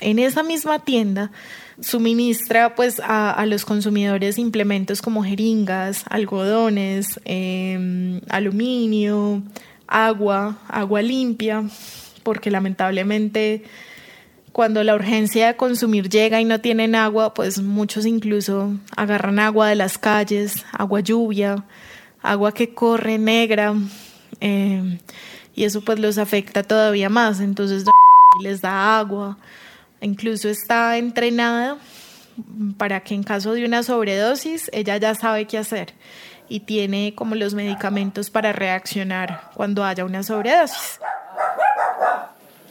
[0.02, 1.32] En esa misma tienda
[1.82, 9.44] suministra pues a, los consumidores implementos como jeringas, algodones, eh, aluminio,
[9.88, 11.64] agua, agua limpia,
[12.24, 13.64] porque lamentablemente
[14.52, 19.70] cuando la urgencia de consumir llega y no tienen agua, pues muchos incluso agarran agua
[19.70, 21.64] de las calles, agua lluvia,
[22.22, 23.74] agua que corre negra,
[24.42, 25.00] eh,
[25.56, 27.40] y eso pues los afecta todavía más.
[27.40, 27.86] Entonces
[28.42, 29.38] les da agua,
[30.02, 31.78] incluso está entrenada
[32.78, 35.94] para que en caso de una sobredosis ella ya sabe qué hacer
[36.48, 41.00] y tiene como los medicamentos para reaccionar cuando haya una sobredosis.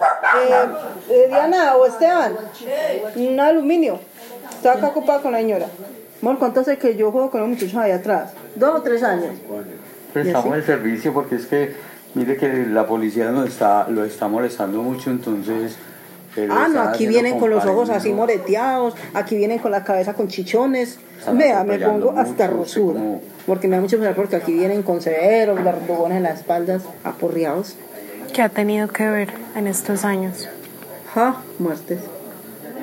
[0.01, 0.69] Eh,
[1.11, 2.37] eh, Diana o Esteban,
[3.15, 4.01] un aluminio.
[4.51, 5.67] Está acá ocupada con la señora.
[6.21, 8.33] Amor, ¿cuánto hace que yo juego con los muchachos ahí atrás?
[8.57, 9.37] ¿Dos o tres años?
[10.13, 11.77] Pues estamos en servicio porque es que,
[12.15, 15.77] mire que la policía nos está, lo está molestando mucho, entonces...
[16.51, 20.29] Ah, no, aquí vienen con los ojos así moreteados, aquí vienen con la cabeza con
[20.29, 20.99] chichones.
[21.33, 23.01] Vea, me pongo hasta rosura.
[23.47, 27.75] Porque me da mucho pesar porque aquí vienen con severos, verdugones en las espaldas, aporreados.
[28.33, 30.49] ¿Qué ha tenido que ver en estos años?
[31.15, 31.99] Ja, muertes.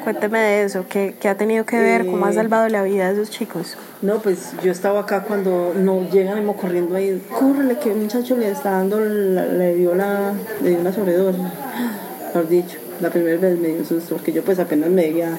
[0.03, 2.05] Cuénteme de eso, ¿qué, qué ha tenido que ver?
[2.05, 3.75] ¿Cómo ha Eh, salvado la vida de esos chicos?
[4.03, 7.23] No, pues yo estaba acá cuando nos llegan y corriendo ahí.
[7.31, 11.41] Córrele que un muchacho le está dando, la- le dio la, le dio una sobredosis.
[12.27, 15.37] Mejor dicho, la primera vez me dio susto, porque yo pues apenas me veía.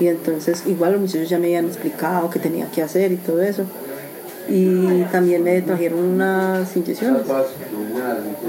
[0.00, 3.42] Y entonces igual los muchachos ya me habían explicado qué tenía que hacer y todo
[3.42, 3.64] eso.
[4.48, 7.22] Y también me trajeron unas inyecciones.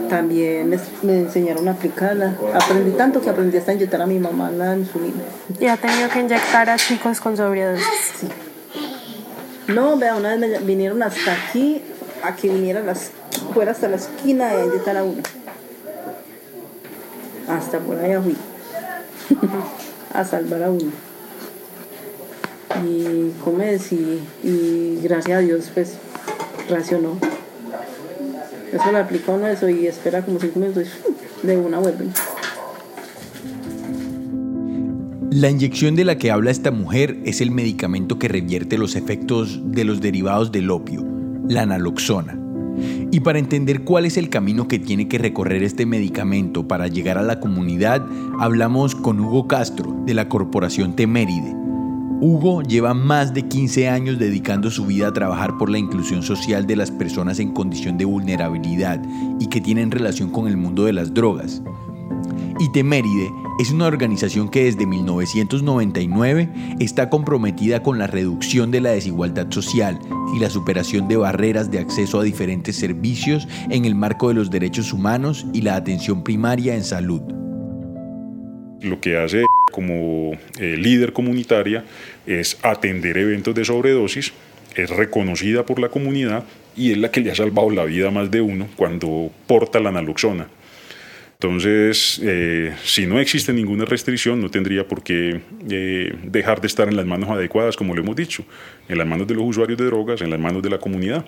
[0.10, 2.36] También me, me enseñaron a aplicarla.
[2.54, 5.24] Aprendí tanto que aprendí hasta a inyectar a mi mamá la insulina.
[5.60, 7.86] ¿Y ha tenido que inyectar a chicos con sobredosis?
[9.68, 11.82] No, vea, una vez me vinieron hasta aquí,
[12.24, 13.12] a que viniera las,
[13.54, 15.24] fuera hasta la esquina y a inyectar a uno.
[17.48, 18.36] Hasta por allá fui.
[20.16, 20.92] a salvar a uno.
[22.84, 25.98] Y comes y, gracias a Dios pues
[26.70, 27.18] reaccionó.
[28.72, 30.88] Eso le aplicó uno eso y espera como cinco minutos
[31.44, 32.12] y de una vuelven.
[35.32, 39.60] La inyección de la que habla esta mujer es el medicamento que revierte los efectos
[39.72, 41.06] de los derivados del opio,
[41.48, 42.45] la naloxona.
[43.16, 47.18] Y para entender cuál es el camino que tiene que recorrer este medicamento para llegar
[47.18, 48.06] a la comunidad,
[48.42, 51.56] hablamos con Hugo Castro de la corporación Teméride.
[52.20, 56.68] Hugo lleva más de 15 años dedicando su vida a trabajar por la inclusión social
[56.68, 59.02] de las personas en condición de vulnerabilidad
[59.40, 61.62] y que tienen relación con el mundo de las drogas.
[62.58, 68.92] Y Teméride es una organización que desde 1999 está comprometida con la reducción de la
[68.92, 70.00] desigualdad social
[70.34, 74.50] y la superación de barreras de acceso a diferentes servicios en el marco de los
[74.52, 77.22] derechos humanos y la atención primaria en salud.
[78.82, 81.84] Lo que hace como eh, líder comunitaria
[82.26, 84.32] es atender eventos de sobredosis,
[84.76, 86.46] es reconocida por la comunidad
[86.78, 89.82] y es la que le ha salvado la vida a más de uno cuando porta
[89.82, 90.48] la naloxona.
[91.46, 96.88] Entonces, eh, si no existe ninguna restricción, no tendría por qué eh, dejar de estar
[96.88, 98.44] en las manos adecuadas, como lo hemos dicho,
[98.90, 101.24] en las manos de los usuarios de drogas, en las manos de la comunidad.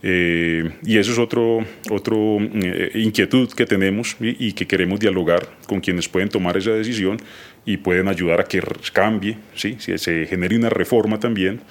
[0.00, 5.48] Eh, y eso es otro, otro eh, inquietud que tenemos y, y, que queremos dialogar
[5.66, 7.16] con quienes pueden tomar esa decisión
[7.64, 8.62] y pueden ayudar a que
[8.92, 9.74] cambie, ¿sí?
[9.80, 11.62] Si se genere una reforma también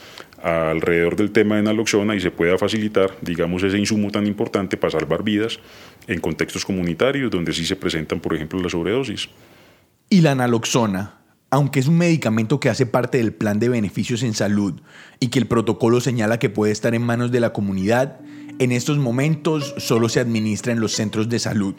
[0.46, 4.92] alrededor del tema de naloxona y se pueda facilitar, digamos, ese insumo tan importante para
[4.92, 5.60] salvar vidas
[6.08, 9.30] en contextos comunitarios donde sí se presentan, por ejemplo, las sobredosis.
[10.10, 14.34] Y la naloxona, aunque es un medicamento que hace parte del plan de beneficios en
[14.34, 14.82] salud
[15.20, 18.20] y que el protocolo señala que puede estar en manos de la comunidad,
[18.60, 21.76] en estos momentos solo se administra en los centros de salud.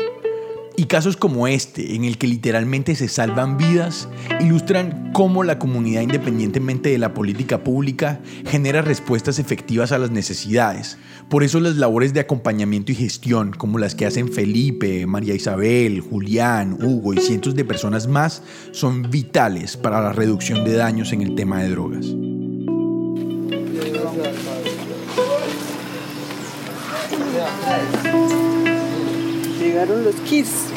[0.78, 4.08] Y casos como este, en el que literalmente se salvan vidas,
[4.40, 10.98] ilustran cómo la comunidad, independientemente de la política pública, genera respuestas efectivas a las necesidades.
[11.30, 16.00] Por eso las labores de acompañamiento y gestión, como las que hacen Felipe, María Isabel,
[16.00, 21.22] Julián, Hugo y cientos de personas más, son vitales para la reducción de daños en
[21.22, 22.06] el tema de drogas.
[29.76, 30.72] Llegaron los kids.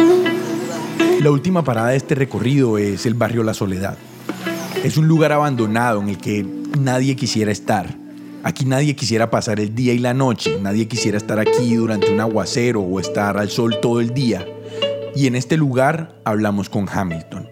[1.21, 3.97] La última parada de este recorrido es el barrio La Soledad.
[4.83, 6.45] Es un lugar abandonado en el que
[6.77, 7.95] nadie quisiera estar.
[8.43, 12.19] Aquí nadie quisiera pasar el día y la noche, nadie quisiera estar aquí durante un
[12.19, 14.45] aguacero o estar al sol todo el día.
[15.15, 17.47] Y en este lugar hablamos con Hamilton.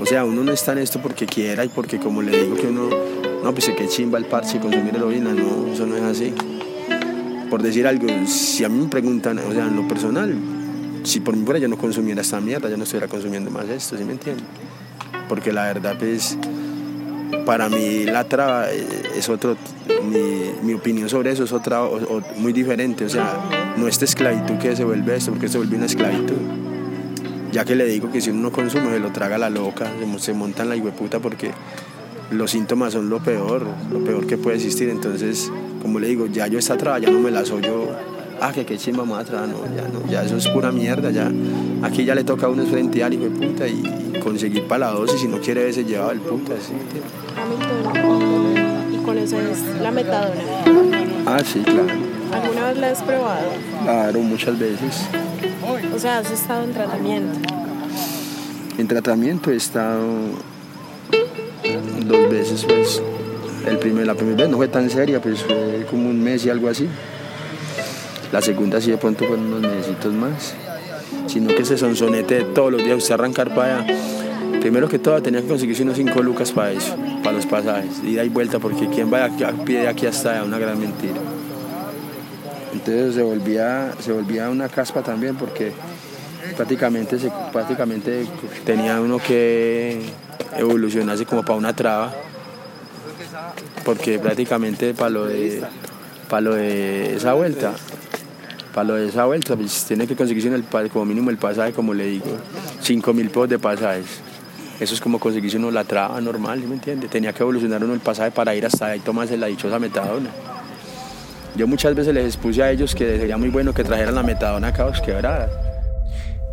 [0.00, 2.66] O sea, uno no está en esto porque quiera y porque como le digo que
[2.66, 2.88] uno,
[3.44, 6.34] no, pues que chimba el parche y consumir heroína, no, eso no es así.
[7.50, 10.34] Por decir algo, si a mí me preguntan, o sea, en lo personal,
[11.02, 13.98] si por mí fuera yo no consumiera esta mierda, yo no estuviera consumiendo más esto,
[13.98, 14.44] ¿sí me entienden?
[15.28, 16.38] Porque la verdad, pues,
[17.44, 19.56] para mí la traba es otro,
[20.08, 21.82] mi, mi, opinión sobre eso es otra,
[22.36, 23.40] muy diferente, o sea,
[23.76, 26.36] no esta esclavitud que se vuelve esto, porque se vuelve una esclavitud.
[27.52, 30.34] Ya que le digo que si uno no consume, se lo traga la loca, se
[30.34, 31.50] monta en la hueputa porque
[32.30, 34.88] los síntomas son lo peor, lo peor que puede existir.
[34.88, 37.88] Entonces, como le digo, ya yo esta traba ya no me la soy yo.
[38.42, 41.30] Ah, que qué chimba me no, ya no, ya eso es pura mierda, ya.
[41.82, 44.92] Aquí ya le toca a uno frente al hijo de puta y conseguir para la
[44.92, 46.72] dosis, si no quiere ese llevado el puta, ¿sí?
[48.94, 50.40] ¿Y con eso es la metadona?
[51.26, 51.88] Ah, sí, claro.
[52.32, 53.48] ¿Alguna vez la has probado?
[53.82, 55.06] Claro, muchas veces.
[55.94, 57.38] O sea, has estado en tratamiento.
[58.78, 60.06] En tratamiento he estado
[62.06, 63.02] dos veces, pues.
[63.66, 66.50] El primer, la primera vez no fue tan seria, pues fue como un mes y
[66.50, 66.88] algo así.
[68.32, 70.54] La segunda sí de pronto fueron unos meses más.
[71.26, 73.94] Sino que ese sonsonete todos los días usted arrancar para allá.
[74.60, 78.24] Primero que todo tenía que conseguirse unos 5 lucas para eso, para los pasajes, ida
[78.24, 81.20] y vuelta, porque quien vaya a pie de aquí hasta allá, una gran mentira.
[82.72, 85.72] Entonces se volvía, se volvía una caspa también porque
[86.56, 87.16] prácticamente,
[87.52, 88.26] prácticamente
[88.64, 90.00] tenía uno que
[90.56, 92.12] evolucionarse como para una traba,
[93.84, 95.62] porque prácticamente para lo de,
[96.28, 97.72] para lo de esa vuelta,
[98.74, 101.94] para lo de esa vuelta, pues tiene que conseguirse el, como mínimo el pasaje, como
[101.94, 102.36] le digo,
[102.80, 104.20] 5 mil pesos de pasajes.
[104.78, 107.08] Eso es como conseguirse uno la traba normal, ¿me entiende?
[107.08, 110.30] Tenía que evolucionar uno el pasaje para ir hasta ahí y tomarse la dichosa metadona.
[111.56, 114.68] Yo muchas veces les expuse a ellos que sería muy bueno que trajeran la metadona
[114.68, 115.69] a quebradas.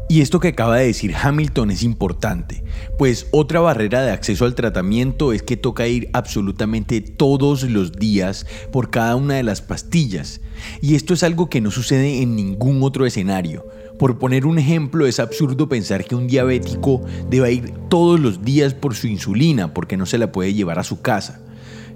[0.09, 2.63] Y esto que acaba de decir Hamilton es importante,
[2.97, 8.45] pues otra barrera de acceso al tratamiento es que toca ir absolutamente todos los días
[8.71, 10.39] por cada una de las pastillas.
[10.81, 13.67] Y esto es algo que no sucede en ningún otro escenario.
[13.99, 18.73] Por poner un ejemplo, es absurdo pensar que un diabético deba ir todos los días
[18.73, 21.41] por su insulina porque no se la puede llevar a su casa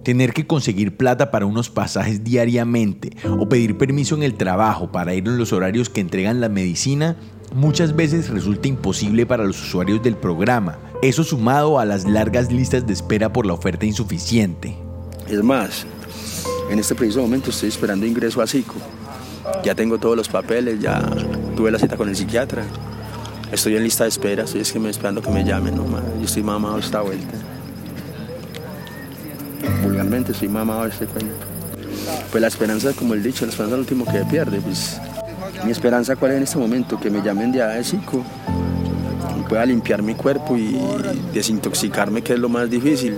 [0.04, 5.14] tener que conseguir plata para unos pasajes diariamente o pedir permiso en el trabajo para
[5.14, 7.18] ir en los horarios que entregan la medicina,
[7.54, 10.78] muchas veces resulta imposible para los usuarios del programa.
[11.02, 14.76] Eso sumado a las largas listas de espera por la oferta insuficiente.
[15.28, 15.86] Es más,
[16.70, 18.76] en este preciso momento estoy esperando ingreso a psico.
[19.64, 21.02] Ya tengo todos los papeles, ya
[21.56, 22.64] tuve la cita con el psiquiatra.
[23.52, 26.04] Estoy en lista de espera, estoy esperando que me llamen nomás.
[26.20, 27.38] Yo estoy mamado esta vuelta
[29.82, 31.36] vulgarmente soy mamado este cuento.
[32.32, 34.62] Pues la esperanza, como el dicho, la esperanza es lo último que pierde.
[34.62, 35.00] Pues
[35.64, 38.24] mi esperanza cuál es en este momento, que me llamen de AESICO
[39.40, 40.80] y pueda limpiar mi cuerpo y
[41.34, 43.18] desintoxicarme, que es lo más difícil,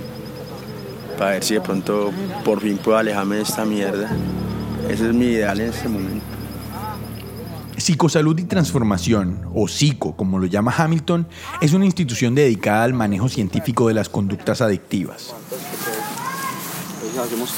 [1.18, 2.12] para ver si de pronto
[2.44, 4.10] por fin puedo alejarme de esta mierda.
[4.90, 6.26] Ese es mi ideal en este momento.
[7.78, 11.28] Psicosalud y Transformación, o PSICO, como lo llama Hamilton,
[11.62, 15.34] es una institución dedicada al manejo científico de las conductas adictivas
[17.22, 17.52] hacemos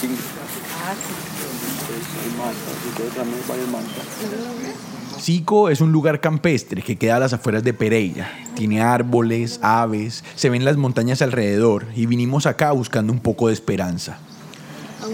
[5.19, 8.31] Sico es un lugar campestre que queda a las afueras de Pereira.
[8.55, 13.53] Tiene árboles, aves, se ven las montañas alrededor y vinimos acá buscando un poco de
[13.53, 14.19] esperanza.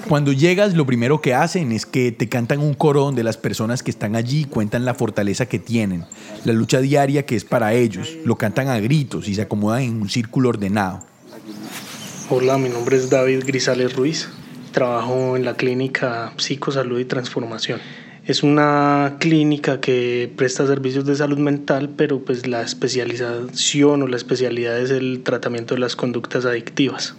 [0.07, 3.83] Cuando llegas, lo primero que hacen es que te cantan un coro donde las personas
[3.83, 6.05] que están allí cuentan la fortaleza que tienen,
[6.45, 10.01] la lucha diaria que es para ellos, lo cantan a gritos y se acomodan en
[10.01, 11.01] un círculo ordenado.
[12.29, 14.29] Hola, mi nombre es David Grisales Ruiz.
[14.71, 17.79] Trabajo en la clínica Psicosalud y Transformación.
[18.25, 24.17] Es una clínica que presta servicios de salud mental, pero pues la especialización o la
[24.17, 27.15] especialidad es el tratamiento de las conductas adictivas.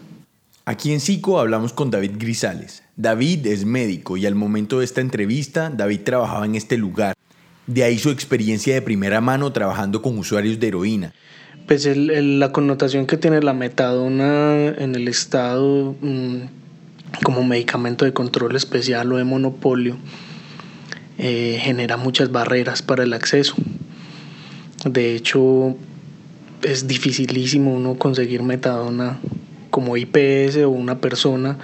[0.65, 2.85] Aquí en Psico hablamos con David Grisales.
[2.97, 7.15] David es médico y al momento de esta entrevista David trabajaba en este lugar.
[7.67, 11.13] De ahí su experiencia de primera mano trabajando con usuarios de heroína
[11.67, 16.62] pues la connotación que tiene la metadona en el estado mm,
[17.25, 19.97] como medicamento de control especial o de monopolio
[21.19, 23.55] eh, genera muchas barreras para el acceso.
[24.85, 25.77] De hecho,
[26.63, 29.19] es dificilísimo uno conseguir metadona
[29.71, 31.59] como IPS o una persona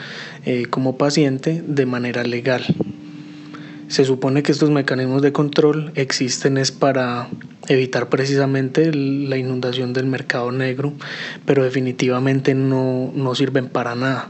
[0.44, 2.64] eh, como paciente de manera legal.
[3.88, 7.28] Se supone que estos mecanismos de control existen es para
[7.68, 10.92] evitar precisamente la inundación del mercado negro,
[11.44, 14.28] pero definitivamente no, no sirven para nada,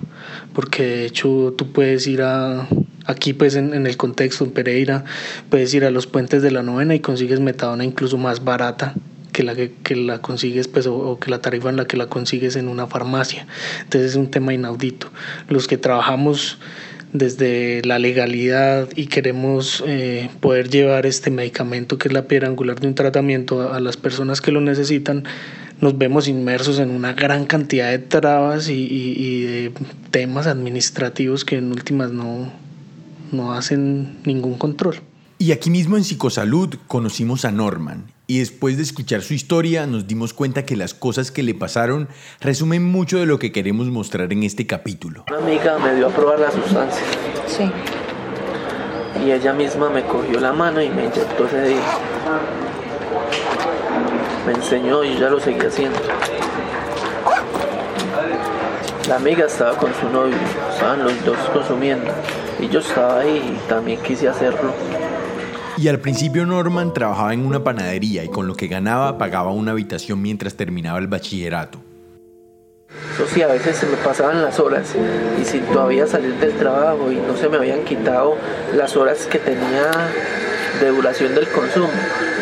[0.53, 2.69] porque de hecho tú puedes ir a,
[3.07, 5.05] aquí pues en, el contexto en Pereira,
[5.51, 8.95] puedes ir a los puentes de la novena y consigues metadona incluso más barata
[9.33, 11.97] que la que, que la consigues pues o, o, que la tarifa en la que
[11.97, 13.47] la consigues en una farmacia.
[13.83, 15.11] Entonces es un tema inaudito.
[15.49, 16.59] Los que trabajamos
[17.13, 22.81] desde la legalidad y queremos eh, poder llevar este medicamento que es la piedra angular
[22.81, 25.25] de un tratamiento a, las personas que lo necesitan,
[25.81, 29.73] nos vemos inmersos en una gran cantidad de trabas y, de
[30.11, 32.53] temas administrativos que en últimas no,
[33.33, 34.97] no hacen ningún control.
[35.41, 40.09] Y aquí mismo en Psicosalud conocimos a Norman y después de escuchar su historia nos
[40.09, 42.09] dimos cuenta que las cosas que le pasaron
[42.41, 45.25] resumen mucho de lo que queremos mostrar en este capítulo.
[45.29, 47.05] Una amiga me dio a probar la sustancia.
[47.47, 47.71] Sí.
[49.25, 51.87] Y ella misma me cogió la mano y me inyectó ese día.
[54.45, 56.01] Me enseñó y yo ya lo seguí haciendo.
[59.09, 60.37] La amiga estaba con su novio,
[60.73, 62.11] estaban los dos consumiendo.
[62.59, 64.75] Y yo estaba ahí y también quise hacerlo.
[65.79, 69.71] Y al principio Norman trabajaba en una panadería y con lo que ganaba pagaba una
[69.71, 71.79] habitación mientras terminaba el bachillerato.
[73.15, 74.93] Eso sí, a veces se me pasaban las horas
[75.41, 78.37] y sin todavía salir del trabajo y no se me habían quitado
[78.75, 79.93] las horas que tenía
[80.81, 81.91] de duración del consumo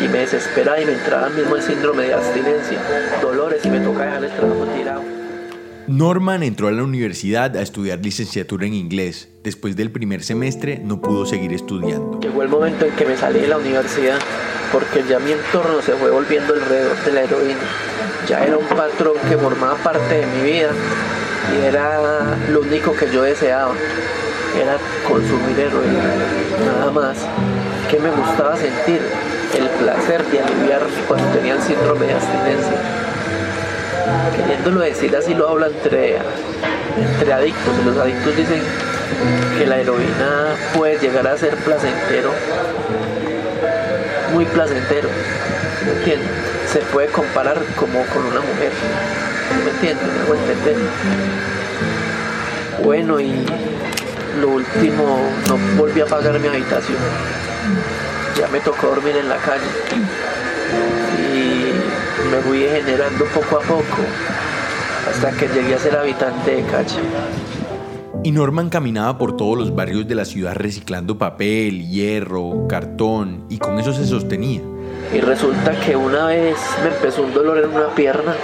[0.03, 2.79] y me desesperaba y me entraba mismo el síndrome de abstinencia,
[3.21, 5.16] dolores y me toca dejar el trabajo tirado.
[5.87, 9.29] Norman entró a la universidad a estudiar licenciatura en inglés.
[9.41, 12.19] Después del primer semestre no pudo seguir estudiando.
[12.19, 14.19] Llegó el momento en que me salí de la universidad
[14.73, 17.59] porque ya mi entorno se fue volviendo alrededor de la heroína.
[18.27, 20.71] Ya era un patrón que formaba parte de mi vida
[21.55, 23.73] y era lo único que yo deseaba.
[24.61, 24.77] Era
[25.07, 26.03] consumir heroína,
[26.65, 27.17] nada más.
[27.89, 28.99] Que me gustaba sentir
[29.57, 33.06] el placer de aliviarme cuando tenía el síndrome de abstinencia
[34.35, 36.17] queriéndolo decir así lo habla entre,
[37.11, 37.85] entre adictos.
[37.85, 38.61] Los adictos dicen
[39.57, 42.31] que la heroína puede llegar a ser placentero,
[44.33, 45.09] muy placentero.
[45.85, 46.29] ¿Me entiendes?
[46.71, 48.71] Se puede comparar como con una mujer.
[49.63, 50.07] ¿Me entiendes?
[50.29, 50.75] Me entender.
[52.83, 53.45] Bueno, y
[54.41, 56.97] lo último, no volví a pagar mi habitación.
[58.37, 59.65] Ya me tocó dormir en la calle
[62.31, 64.01] me fui generando poco a poco
[65.09, 66.99] hasta que llegué a ser habitante de calle.
[68.23, 73.57] Y Norman caminaba por todos los barrios de la ciudad reciclando papel, hierro, cartón y
[73.57, 74.61] con eso se sostenía.
[75.13, 78.35] Y resulta que una vez me empezó un dolor en una pierna,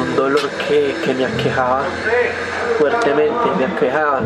[0.00, 1.84] un dolor que, que me aquejaba
[2.78, 4.22] fuertemente, me aquejaba.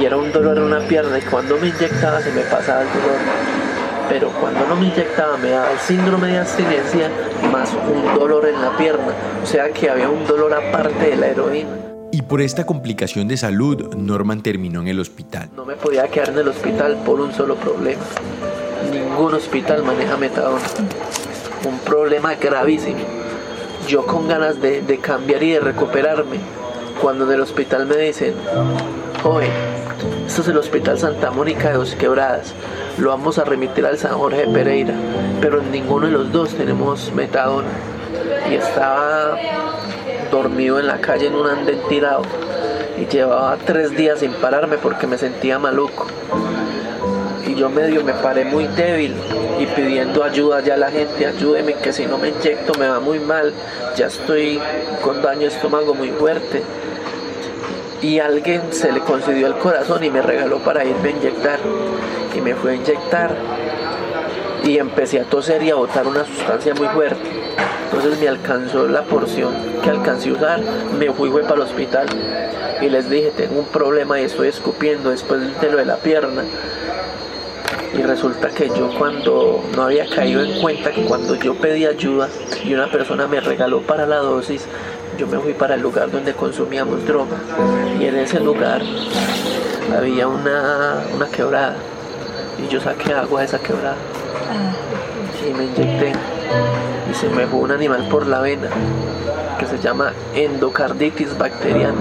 [0.00, 2.88] Y era un dolor en una pierna y cuando me inyectaba se me pasaba el
[2.88, 3.67] dolor
[4.08, 7.10] pero cuando no me inyectaba me daba el síndrome de abstinencia
[7.52, 11.28] más un dolor en la pierna, o sea que había un dolor aparte de la
[11.28, 11.70] heroína.
[12.10, 15.50] Y por esta complicación de salud, Norman terminó en el hospital.
[15.54, 18.02] No me podía quedar en el hospital por un solo problema.
[18.90, 20.64] Ningún hospital maneja metadona.
[21.68, 23.00] Un problema gravísimo.
[23.86, 26.38] Yo con ganas de, de cambiar y de recuperarme,
[27.00, 28.34] cuando en el hospital me dicen,
[29.22, 29.50] joven,
[30.26, 32.54] esto es el Hospital Santa Mónica de Dos Quebradas,
[32.98, 34.94] lo vamos a remitir al San Jorge Pereira,
[35.40, 37.68] pero en ninguno de los dos tenemos metadona.
[38.50, 39.36] Y estaba
[40.30, 42.22] dormido en la calle en un andén tirado
[42.98, 46.06] y llevaba tres días sin pararme porque me sentía maluco.
[47.46, 49.14] Y yo medio me paré muy débil
[49.60, 53.00] y pidiendo ayuda ya a la gente, ayúdeme que si no me inyecto me va
[53.00, 53.52] muy mal,
[53.96, 54.60] ya estoy
[55.02, 56.62] con daño estómago muy fuerte
[58.02, 61.58] y alguien se le concedió el corazón y me regaló para irme a inyectar.
[62.38, 63.34] Y me fue a inyectar
[64.62, 67.28] y empecé a toser y a botar una sustancia muy fuerte.
[67.86, 70.60] Entonces me alcanzó la porción que alcancé a usar,
[70.96, 72.06] me fui, fui para el hospital
[72.80, 76.44] y les dije, tengo un problema y estoy escupiendo después de lo de la pierna.
[77.92, 82.28] Y resulta que yo cuando no había caído en cuenta que cuando yo pedí ayuda
[82.64, 84.64] y una persona me regaló para la dosis,
[85.18, 87.36] yo me fui para el lugar donde consumíamos droga
[87.98, 88.80] y en ese lugar
[89.96, 91.74] había una, una quebrada
[92.58, 93.96] y yo saqué agua de esa quebrada.
[95.46, 96.12] Y me inyecté.
[97.10, 98.68] Y se me fue un animal por la vena
[99.58, 102.00] que se llama endocarditis bacteriana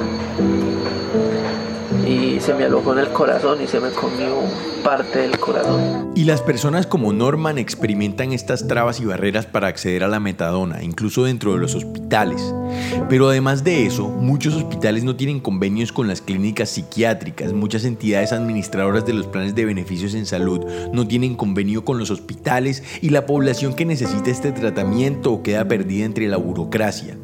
[2.08, 4.36] y se me alojó en el corazón y se me comió
[4.84, 6.12] parte del corazón.
[6.16, 10.84] Y las personas como Norman experimentan estas trabas y barreras para acceder a la metadona,
[10.84, 12.54] incluso dentro de los hospitales.
[13.10, 18.32] Pero además de eso, muchos hospitales no tienen convenios con las clínicas psiquiátricas, muchas entidades
[18.32, 23.10] administradoras de los planes de beneficios en salud no tienen convenio con los hospitales y
[23.10, 27.18] la población que necesita este tratamiento queda perdida entre la burocracia.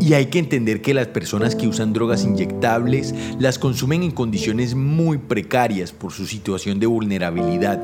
[0.00, 4.74] Y hay que entender que las personas que usan drogas inyectables las consumen en condiciones
[4.74, 7.82] muy precarias por su situación de vulnerabilidad.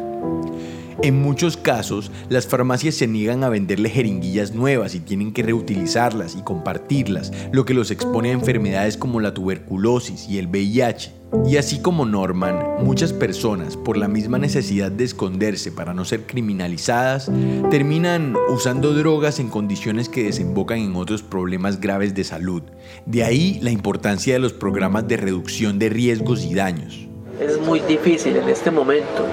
[1.02, 6.36] En muchos casos, las farmacias se niegan a venderle jeringuillas nuevas y tienen que reutilizarlas
[6.36, 11.23] y compartirlas, lo que los expone a enfermedades como la tuberculosis y el VIH.
[11.46, 16.26] Y así como Norman, muchas personas, por la misma necesidad de esconderse para no ser
[16.26, 17.30] criminalizadas,
[17.70, 22.62] terminan usando drogas en condiciones que desembocan en otros problemas graves de salud.
[23.04, 27.06] De ahí la importancia de los programas de reducción de riesgos y daños.
[27.40, 29.26] Es muy difícil en este momento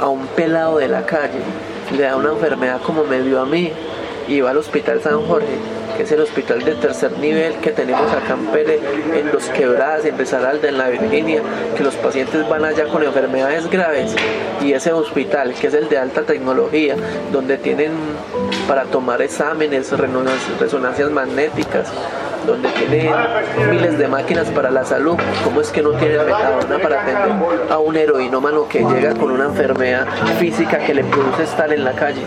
[0.00, 1.38] a un pelado de la calle,
[1.96, 3.70] le da una enfermedad como me dio a mí
[4.28, 5.46] y va al hospital San Jorge,
[5.96, 8.80] que es el hospital de tercer nivel que tenemos acá en Pérez,
[9.14, 11.40] en Los Quebradas, en Risaralda, en la Virginia,
[11.76, 14.14] que los pacientes van allá con enfermedades graves
[14.62, 16.96] y ese hospital, que es el de alta tecnología,
[17.32, 17.92] donde tienen
[18.68, 19.92] para tomar exámenes,
[20.58, 21.92] resonancias magnéticas,
[22.46, 23.10] donde tienen
[23.70, 27.78] miles de máquinas para la salud, ¿cómo es que no tiene metadona para atender a
[27.78, 30.06] un heroinómano que llega con una enfermedad
[30.38, 32.22] física que le produce estar en la calle?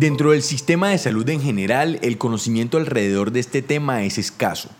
[0.00, 4.70] Dentro del sistema de salud en general, el conocimiento alrededor de este tema es escaso.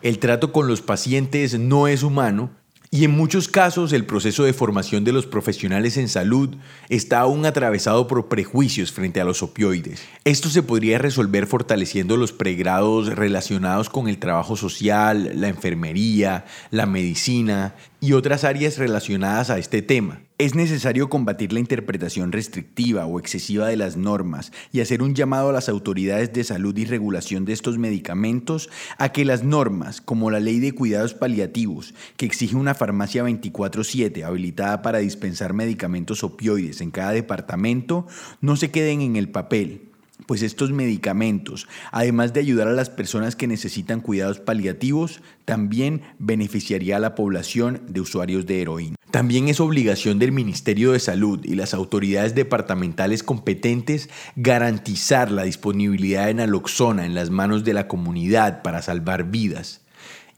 [0.00, 2.48] El trato con los pacientes no es humano
[2.90, 6.56] y en muchos casos el proceso de formación de los profesionales en salud
[6.88, 10.02] está aún atravesado por prejuicios frente a los opioides.
[10.24, 16.86] Esto se podría resolver fortaleciendo los pregrados relacionados con el trabajo social, la enfermería, la
[16.86, 20.22] medicina y otras áreas relacionadas a este tema.
[20.40, 25.50] Es necesario combatir la interpretación restrictiva o excesiva de las normas y hacer un llamado
[25.50, 30.30] a las autoridades de salud y regulación de estos medicamentos a que las normas, como
[30.30, 36.80] la Ley de Cuidados Paliativos, que exige una farmacia 24/7 habilitada para dispensar medicamentos opioides
[36.80, 38.06] en cada departamento,
[38.40, 39.89] no se queden en el papel
[40.30, 46.98] pues estos medicamentos, además de ayudar a las personas que necesitan cuidados paliativos, también beneficiaría
[46.98, 48.94] a la población de usuarios de heroína.
[49.10, 56.26] También es obligación del Ministerio de Salud y las autoridades departamentales competentes garantizar la disponibilidad
[56.26, 59.79] de naloxona en las manos de la comunidad para salvar vidas.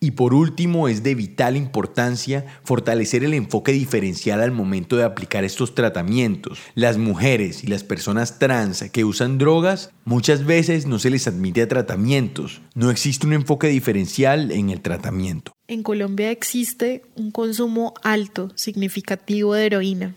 [0.02, 5.44] Y por último, es de vital importancia fortalecer el enfoque diferencial al momento de aplicar
[5.44, 6.58] estos tratamientos.
[6.74, 11.62] Las mujeres y las personas trans que usan drogas muchas veces no se les admite
[11.62, 12.62] a tratamientos.
[12.74, 15.52] No existe un enfoque diferencial en el tratamiento.
[15.68, 20.14] En Colombia existe un consumo alto, significativo de heroína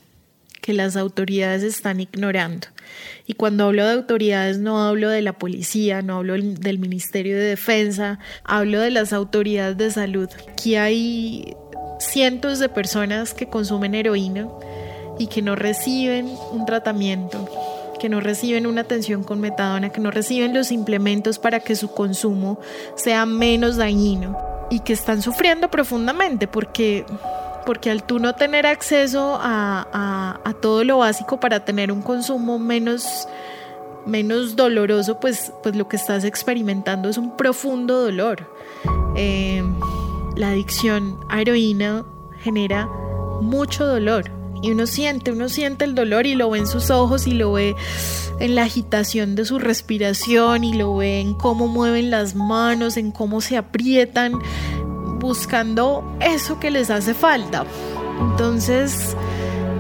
[0.66, 2.66] que las autoridades están ignorando.
[3.28, 7.44] Y cuando hablo de autoridades no hablo de la policía, no hablo del Ministerio de
[7.44, 10.28] Defensa, hablo de las autoridades de salud.
[10.50, 11.56] Aquí hay
[12.00, 14.48] cientos de personas que consumen heroína
[15.20, 17.48] y que no reciben un tratamiento,
[18.00, 21.92] que no reciben una atención con metadona, que no reciben los implementos para que su
[21.92, 22.60] consumo
[22.96, 24.36] sea menos dañino
[24.72, 27.06] y que están sufriendo profundamente porque
[27.66, 33.28] porque al tú no tener acceso a, todo lo básico para tener un consumo menos,
[34.06, 38.50] menos doloroso, pues, pues lo que estás experimentando es un profundo dolor.
[39.16, 39.64] Eh,
[40.36, 42.06] la adicción a heroína
[42.40, 42.88] genera
[43.42, 47.28] mucho dolor y uno siente, uno siente el dolor y lo ve en sus ojos
[47.28, 47.76] y lo ve
[48.40, 53.12] en la agitación de su respiración y lo ve en cómo mueven las manos, en
[53.12, 54.34] cómo se aprietan,
[55.20, 57.66] buscando eso que les hace falta.
[58.20, 59.16] Entonces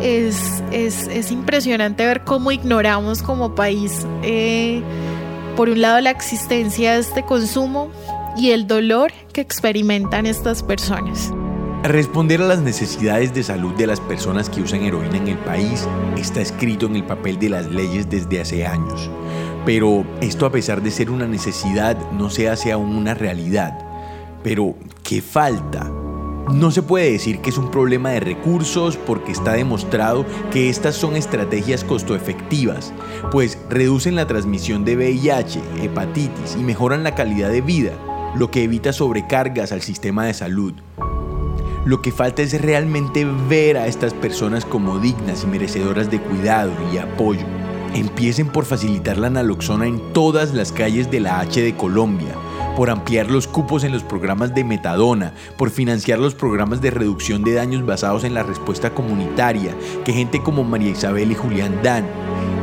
[0.01, 4.81] es, es, impresionante ver cómo ignoramos como país, eh,
[5.55, 7.89] por un lado, la existencia de este consumo
[8.37, 11.31] y el dolor que experimentan estas personas.
[11.83, 15.87] Responder a las necesidades de salud de las personas que usan heroína en el país
[16.17, 19.09] está escrito en el papel de las leyes desde hace años.
[19.65, 23.84] Pero esto a pesar de ser una necesidad no se hace aún una realidad.
[24.45, 25.91] Pero, ¿qué falta?
[26.53, 30.93] No se puede decir que es un problema de recursos porque está demostrado que estas
[30.93, 32.93] son estrategias costoefectivas,
[33.31, 37.93] pues reducen la transmisión de VIH, hepatitis y mejoran la calidad de vida,
[38.35, 40.75] lo que evita sobrecargas al sistema de salud.
[41.83, 46.71] Lo que falta es realmente ver a estas personas como dignas y merecedoras de cuidado
[46.93, 47.47] y apoyo.
[47.95, 52.35] Empiecen por facilitar la naloxona en todas las calles de la H de Colombia
[52.75, 57.43] por ampliar los cupos en los programas de metadona, por financiar los programas de reducción
[57.43, 59.73] de daños basados en la respuesta comunitaria,
[60.03, 62.05] que gente como María Isabel y Julián dan.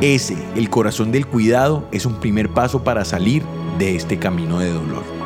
[0.00, 3.42] Ese, el corazón del cuidado, es un primer paso para salir
[3.78, 5.21] de este camino de dolor.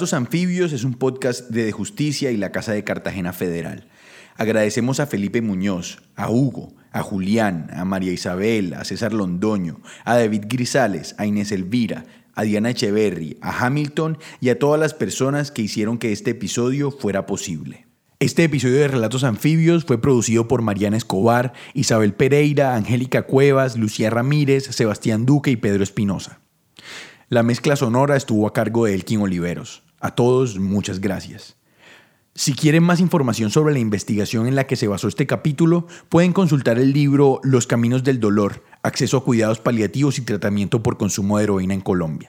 [0.00, 3.86] Relatos Anfibios es un podcast de, Justicia y la Casa de Cartagena Federal.
[4.34, 10.16] Agradecemos a Felipe Muñoz, a Hugo, a Julián, a María Isabel, a César Londoño, a
[10.16, 15.50] David Grisales, a Inés Elvira, a Diana Echeverry, a Hamilton y a todas las personas
[15.50, 17.86] que hicieron que este episodio fuera posible.
[18.20, 24.08] Este episodio de Relatos Anfibios fue producido por Mariana Escobar, Isabel Pereira, Angélica Cuevas, Lucía
[24.08, 26.40] Ramírez, Sebastián Duque y Pedro Espinosa.
[27.28, 29.82] La mezcla sonora estuvo a cargo de Elkin Oliveros.
[30.00, 31.56] A todos, muchas gracias.
[32.34, 36.32] Si quieren más información sobre la investigación en la que se basó este capítulo, pueden
[36.32, 41.38] consultar el libro Los Caminos del Dolor, Acceso a Cuidados Paliativos y Tratamiento por Consumo
[41.38, 42.28] de Heroína en Colombia.